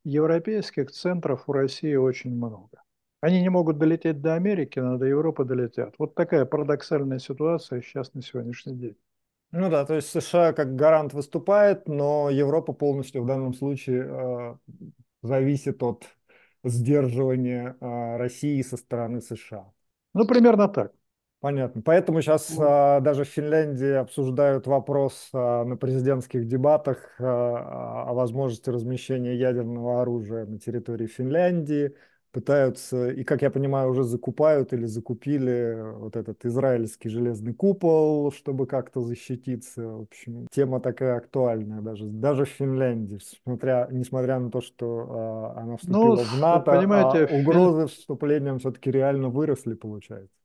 [0.05, 2.80] европейских центров, у России очень много.
[3.21, 5.95] Они не могут долететь до Америки, но до Европы долетят.
[5.97, 8.97] Вот такая парадоксальная ситуация сейчас на сегодняшний день.
[9.51, 14.55] Ну да, то есть США как гарант выступает, но Европа полностью в данном случае э,
[15.21, 16.05] зависит от
[16.63, 19.71] сдерживания э, России со стороны США.
[20.13, 20.93] Ну, примерно так.
[21.41, 21.81] Понятно.
[21.81, 28.69] Поэтому сейчас а, даже в Финляндии обсуждают вопрос а, на президентских дебатах а, о возможности
[28.69, 31.95] размещения ядерного оружия на территории Финляндии
[32.31, 38.65] пытаются, и, как я понимаю, уже закупают или закупили вот этот израильский железный купол, чтобы
[38.65, 39.87] как-то защититься.
[39.87, 45.61] В общем, тема такая актуальная даже, даже в Финляндии, смотря, несмотря на то, что а,
[45.61, 47.87] она вступила ну, в НАТО, понимаете, а угрозы фин...
[47.87, 50.35] вступлением все-таки реально выросли, получается.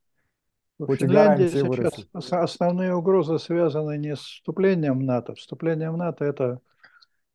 [0.78, 2.06] В Хоть Финляндии сейчас выросли.
[2.12, 5.34] основные угрозы связаны не с вступлением в НАТО.
[5.34, 6.60] Вступление в НАТО– это,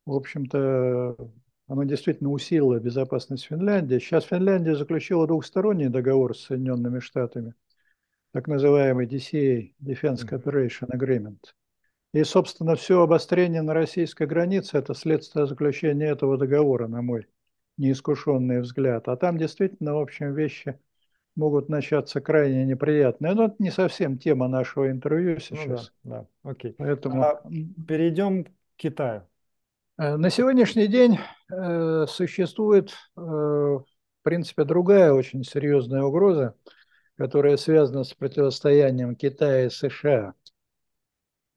[0.05, 1.15] в общем-то,
[1.71, 3.97] оно действительно усилило безопасность Финляндии.
[3.97, 7.53] Сейчас Финляндия заключила двухсторонний договор с Соединенными Штатами,
[8.33, 11.39] так называемый DCA, Defense Cooperation Agreement.
[12.13, 17.27] И, собственно, все обострение на российской границе– это следствие заключения этого договора, на мой
[17.77, 19.07] неискушенный взгляд.
[19.07, 20.77] А там действительно, в общем, вещи
[21.37, 23.33] могут начаться крайне неприятные.
[23.33, 25.93] Но это не совсем тема нашего интервью сейчас.
[26.03, 26.75] Ну да, да, окей.
[26.77, 27.23] Поэтому...
[27.23, 27.41] А,
[27.87, 29.23] перейдем к Китаю.
[30.01, 31.19] Э, на сегодняшний день
[31.51, 33.85] э, существует, э, в
[34.23, 36.55] принципе, другая очень серьезная угроза,
[37.17, 40.33] которая связана с противостоянием Китая и США.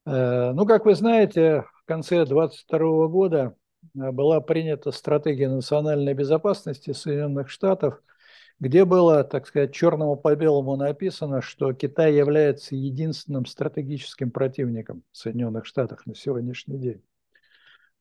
[0.06, 3.56] Ну, как вы знаете, в конце 2022 года
[3.94, 8.02] была принята стратегия национальной безопасности Соединенных Штатов,
[8.60, 15.64] где было, так сказать, черному по белому написано, что Китай является единственным стратегическим противником Соединенных
[15.64, 17.02] Штатов на сегодняшний день.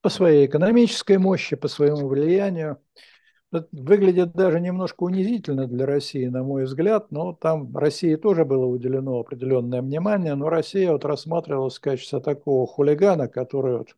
[0.04, 2.78] По своей экономической мощи, по своему влиянию–
[3.54, 8.66] это выглядит даже немножко унизительно для России, на мой взгляд, но там России тоже было
[8.66, 13.96] уделено определенное внимание, но Россия вот рассматривалась в качестве такого хулигана, который вот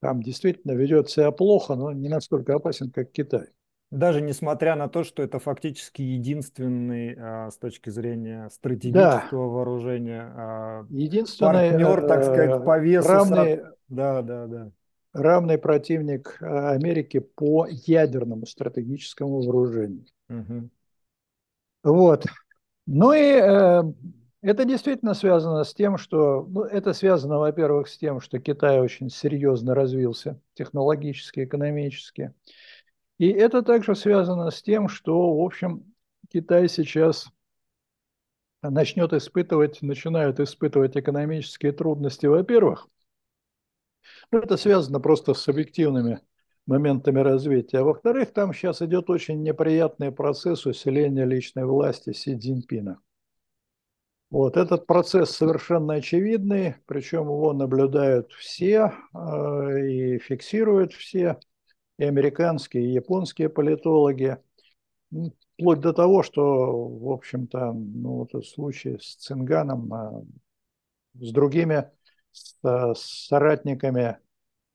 [0.00, 3.46] там действительно ведет себя плохо, но не настолько опасен, как Китай.
[3.90, 9.54] Даже несмотря на то, что это фактически единственный а, с точки зрения стратегического да.
[9.54, 13.08] вооружения а, единственный партнер, так сказать, э, по весу.
[13.08, 14.70] Равный, да, да, да
[15.16, 20.06] равный противник э, Америки по ядерному стратегическому вооружению.
[20.28, 20.70] Угу.
[21.84, 22.24] Вот.
[22.86, 23.82] Ну и э,
[24.42, 26.46] это действительно связано с тем, что...
[26.48, 32.32] Ну, это связано, во-первых, с тем, что Китай очень серьезно развился технологически, экономически.
[33.18, 35.92] И это также связано с тем, что, в общем,
[36.28, 37.28] Китай сейчас
[38.62, 42.88] начнет испытывать, начинают испытывать экономические трудности, во-первых,
[44.30, 46.20] ну, это связано просто с объективными
[46.66, 47.78] моментами развития.
[47.78, 53.00] А во-вторых, там сейчас идет очень неприятный процесс усиления личной власти Си Цзиньпина.
[54.30, 61.38] Вот этот процесс совершенно очевидный, причем его наблюдают все э, и фиксируют все,
[61.98, 64.38] и американские, и японские политологи,
[65.54, 70.24] вплоть до того, что, в общем-то, ну, вот случай с Цинганом, э,
[71.24, 71.88] с другими
[72.36, 74.18] с, соратниками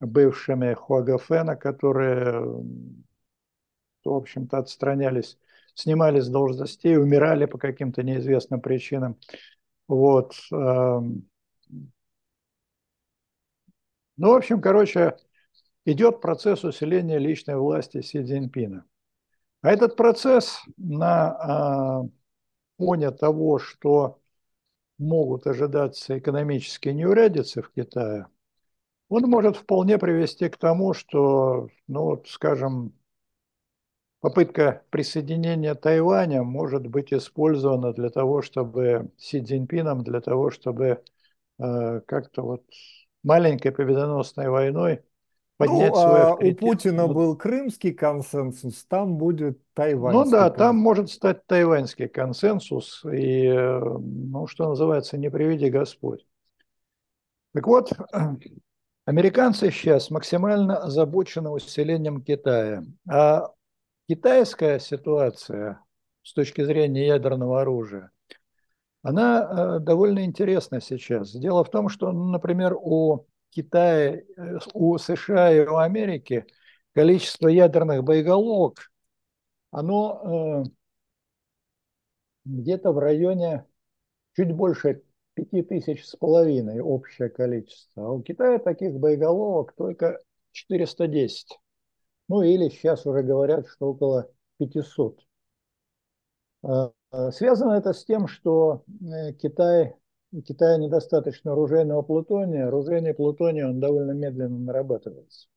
[0.00, 2.40] бывшими Хуагафена, которые,
[4.04, 5.38] в общем-то, отстранялись,
[5.74, 9.16] снимались с должностей, умирали по каким-то неизвестным причинам.
[9.88, 10.34] Вот.
[10.50, 11.28] Эм.
[14.16, 15.16] Ну, в общем, короче,
[15.84, 18.84] идет процесс усиления личной власти Си Цзиньпина.
[19.62, 22.02] А этот процесс на
[22.78, 24.21] фоне того, что
[25.02, 28.26] могут ожидаться экономические неурядицы в Китае,
[29.08, 32.94] он может вполне привести к тому, что, ну вот, скажем,
[34.20, 41.02] попытка присоединения Тайваня может быть использована для того, чтобы Си Цзиньпином, для того, чтобы
[41.58, 42.64] э, как-то вот
[43.22, 45.02] маленькой победоносной войной
[45.56, 50.24] поднять ну, свой а У Путина был крымский консенсус, там будет тайваньский.
[50.24, 50.58] Ну да, консенсус.
[50.58, 56.26] там может стать тайваньский консенсус, и, ну, что называется, не приведи Господь.
[57.54, 57.92] Так вот,
[59.04, 62.82] американцы сейчас максимально озабочены усилением Китая.
[63.08, 63.50] А
[64.08, 65.82] китайская ситуация
[66.22, 68.10] с точки зрения ядерного оружия,
[69.02, 71.32] она э, довольно интересна сейчас.
[71.32, 76.46] Дело в том, что, например, у Китая, э, у США и у Америки
[76.94, 78.90] количество ядерных боеголовок,
[79.70, 80.70] оно э,
[82.44, 83.66] где-то в районе
[84.34, 85.02] чуть больше
[85.34, 88.06] пяти тысяч с половиной общее количество.
[88.06, 90.18] А у Китая таких боеголовок только
[90.52, 91.58] 410.
[92.28, 95.20] Ну или сейчас уже говорят, что около 500.
[96.62, 99.94] А, а, связано это с тем, что э, Китай
[100.32, 102.66] у Китая недостаточно оружейного плутония.
[102.66, 105.48] Оружейный плутоний, он довольно медленно нарабатывается.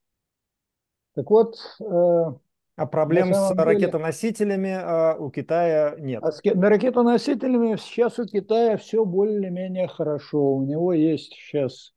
[1.16, 1.56] Так вот...
[1.80, 2.34] Э,
[2.78, 6.22] а проблем с деле, ракетоносителями э, у Китая нет?
[6.22, 10.56] А с ракетоносителями сейчас у Китая все более-менее хорошо.
[10.56, 11.94] У него есть сейчас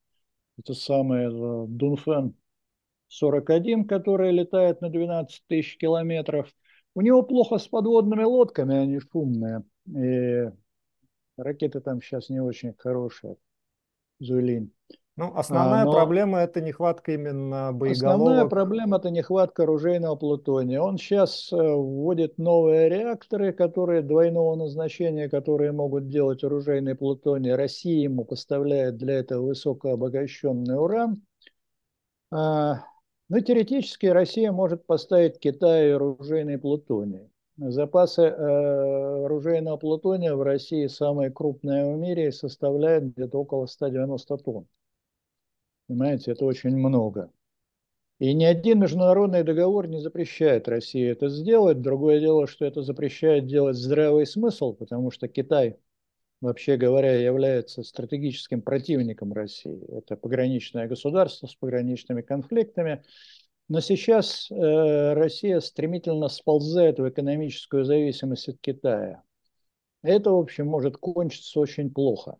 [0.57, 2.35] это самое э, Дунфен
[3.09, 6.55] 41, который летает на 12 тысяч километров.
[6.95, 9.65] У него плохо с подводными лодками, они шумные.
[9.87, 10.51] И
[11.39, 13.37] Ракеты там сейчас не очень хорошие.
[14.21, 14.73] Зуйлин.
[15.17, 15.93] Ну, основная а, но...
[15.93, 18.21] проблема это нехватка именно боеголовок.
[18.21, 20.81] Основная проблема это нехватка оружейного плутония.
[20.81, 27.53] Он сейчас э, вводит новые реакторы, которые двойного назначения, которые могут делать оружейный плутоний.
[27.55, 31.21] Россия ему поставляет для этого высокообогащенный уран.
[32.31, 32.85] А,
[33.29, 37.29] ну, теоретически Россия может поставить Китаю оружейный плутоний.
[37.61, 44.69] Запасы э, оружейного плутония в России самые крупные в мире составляют где-то около 190 тонн.
[45.89, 47.33] Понимаете, это очень много.
[48.21, 51.81] И ни один международный договор не запрещает России это сделать.
[51.81, 55.79] Другое дело, что это запрещает делать здравый смысл, потому что Китай,
[56.41, 59.85] вообще говоря, является стратегическим противником России.
[59.97, 63.03] Это пограничное государство с пограничными конфликтами.
[63.69, 69.23] Но сейчас э, Россия стремительно сползает в экономическую зависимость от Китая.
[70.03, 72.37] Это, в общем, может кончиться очень плохо.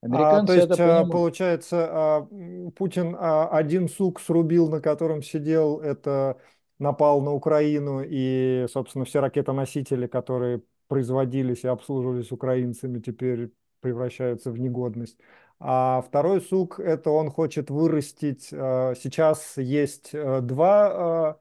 [0.00, 1.10] Американцы а, то есть, а, понимают.
[1.10, 2.28] получается, а,
[2.76, 6.40] Путин а, один сук срубил, на котором сидел, это
[6.78, 14.60] напал на Украину, и, собственно, все ракетоносители, которые производились и обслуживались украинцами, теперь превращаются в
[14.60, 15.18] негодность.
[15.60, 21.38] А второй сук, это он хочет вырастить, сейчас есть два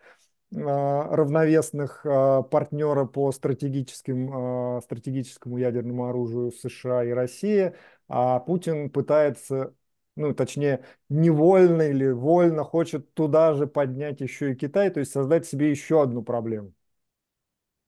[0.51, 7.75] равновесных партнера по стратегическим, стратегическому ядерному оружию США и Россия
[8.07, 9.73] а Путин пытается,
[10.15, 15.45] ну, точнее, невольно или вольно хочет туда же поднять еще и Китай, то есть создать
[15.45, 16.73] себе еще одну проблему.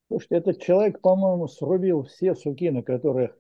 [0.10, 3.38] Слушайте, этот человек, по-моему, срубил все суки, на которых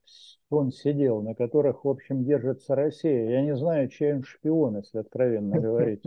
[0.50, 3.30] он сидел, на которых, в общем, держится Россия.
[3.30, 6.04] Я не знаю, чей он шпион, если откровенно говорить.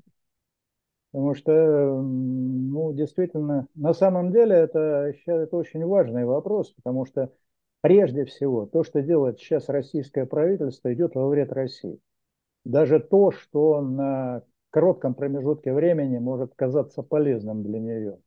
[1.10, 7.30] Потому что, ну, действительно, на самом деле это, это очень важный вопрос, потому что
[7.82, 11.98] Прежде всего, то, что делает сейчас российское правительство, идет во вред России.
[12.64, 18.18] Даже то, что на коротком промежутке времени может казаться полезным для нее.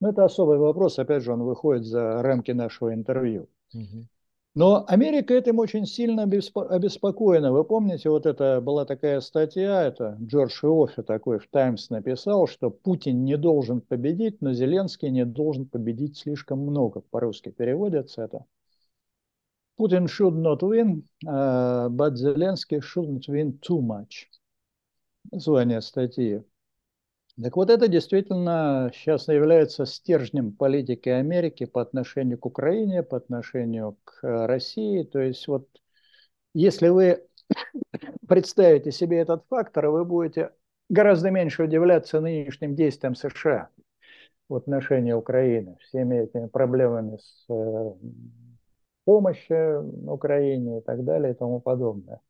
[0.00, 3.48] Но это особый вопрос, опять же, он выходит за рамки нашего интервью.
[4.54, 7.52] Но Америка этим очень сильно обеспокоена.
[7.52, 12.70] Вы помните, вот это была такая статья, это Джордж Иоффе такой в «Таймс» написал, что
[12.70, 17.02] Путин не должен победить, но Зеленский не должен победить слишком много.
[17.10, 18.44] По-русски переводится это.
[19.78, 24.26] Putin should not win, uh, but Zelensky shouldn't win too much.
[25.30, 26.42] Название статьи.
[27.40, 33.96] Так вот это действительно сейчас является стержнем политики Америки по отношению к Украине, по отношению
[34.04, 35.04] к э, России.
[35.04, 35.68] То есть вот
[36.52, 37.24] если вы
[38.28, 40.50] представите себе этот фактор, вы будете
[40.88, 43.68] гораздо меньше удивляться нынешним действиям США
[44.48, 47.92] в отношении Украины, всеми этими проблемами с э,
[49.04, 52.20] помощи Украине и так далее и тому подобное.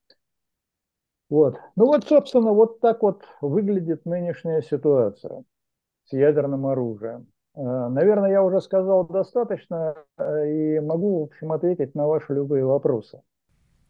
[1.30, 1.58] Вот.
[1.76, 5.44] Ну вот, собственно, вот так вот выглядит нынешняя ситуация
[6.04, 7.26] с ядерным оружием.
[7.54, 12.64] Э, наверное, я уже сказал достаточно э, и могу, в общем, ответить на ваши любые
[12.64, 13.20] вопросы.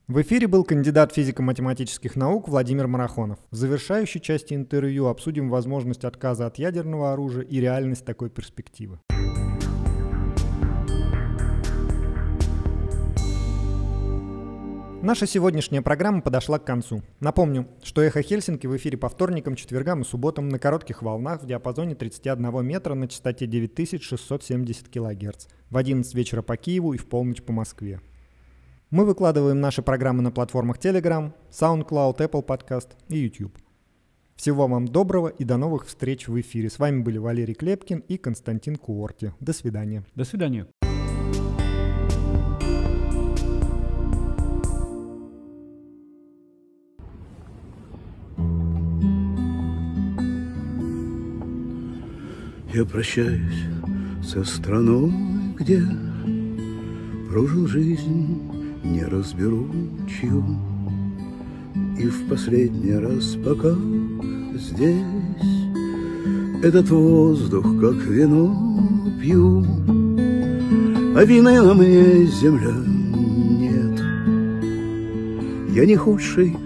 [0.09, 3.39] В эфире был кандидат физико-математических наук Владимир Марахонов.
[3.51, 9.01] В завершающей части интервью обсудим возможность отказа от ядерного оружия и реальность такой перспективы.
[15.01, 17.03] Наша сегодняшняя программа подошла к концу.
[17.21, 21.47] Напомню, что «Эхо Хельсинки» в эфире по вторникам, четвергам и субботам на коротких волнах в
[21.47, 27.43] диапазоне 31 метра на частоте 9670 кГц в 11 вечера по Киеву и в полночь
[27.43, 28.01] по Москве.
[28.91, 33.57] Мы выкладываем наши программы на платформах Telegram, SoundCloud, Apple Podcast и YouTube.
[34.35, 36.71] Всего вам доброго и до новых встреч в эфире.
[36.71, 39.33] С вами были Валерий Клепкин и Константин Куорти.
[39.39, 40.05] До свидания.
[40.17, 40.67] До свидания.
[52.79, 53.65] Я прощаюсь
[54.23, 55.13] со страной,
[55.59, 55.83] где
[57.29, 58.41] Прожил жизнь,
[58.85, 59.67] не разберу
[60.07, 60.45] чью.
[61.99, 63.75] И в последний раз пока
[64.55, 65.03] здесь
[66.63, 68.57] Этот воздух, как вино,
[69.21, 69.67] пью,
[71.17, 72.77] А вины на мне земля
[73.59, 74.01] нет.
[75.75, 76.57] Я не худший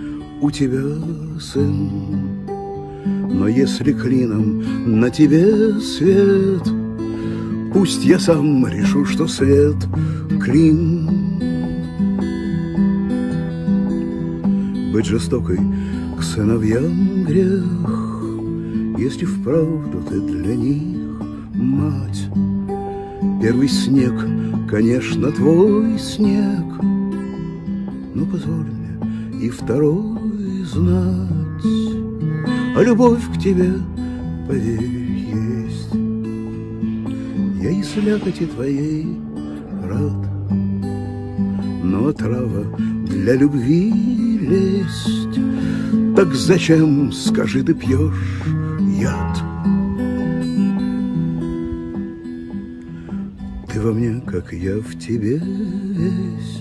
[0.42, 0.84] у тебя
[1.40, 1.88] сын,
[3.32, 6.62] но если клином на тебе свет,
[7.72, 9.76] Пусть я сам решу, что свет
[10.42, 11.08] клин.
[14.92, 15.58] Быть жестокой
[16.18, 17.64] к сыновьям грех,
[18.98, 21.22] Если вправду ты для них
[21.54, 22.28] мать.
[23.40, 24.12] Первый снег,
[24.68, 26.64] конечно, твой снег,
[28.14, 31.31] Но позволь мне и второй знать.
[32.74, 33.70] А любовь к тебе,
[34.48, 35.92] поверь, есть.
[37.62, 39.18] Я и слякоти твоей
[39.84, 40.26] рад,
[41.84, 42.64] Но трава
[43.06, 43.92] для любви
[44.40, 45.38] лезть.
[46.16, 48.42] Так зачем, скажи, ты пьешь
[48.98, 49.36] яд?
[53.70, 56.60] Ты во мне, как я в тебе весь,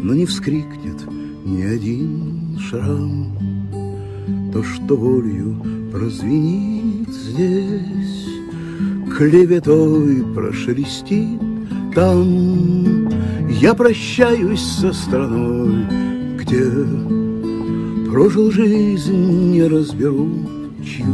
[0.00, 1.06] Но не вскрикнет
[1.44, 3.37] ни один шрам
[4.58, 5.54] то, что волю
[5.92, 8.26] прозвенит здесь,
[9.16, 11.40] Клеветой прошелестит
[11.94, 13.08] там.
[13.48, 15.86] Я прощаюсь со страной,
[16.38, 16.72] где
[18.10, 20.28] Прожил жизнь, не разберу
[20.84, 21.06] чью.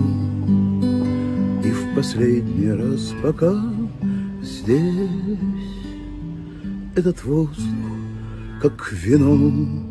[1.62, 3.52] И в последний раз пока
[4.42, 5.10] здесь
[6.96, 7.58] Этот воздух,
[8.62, 9.83] как вино.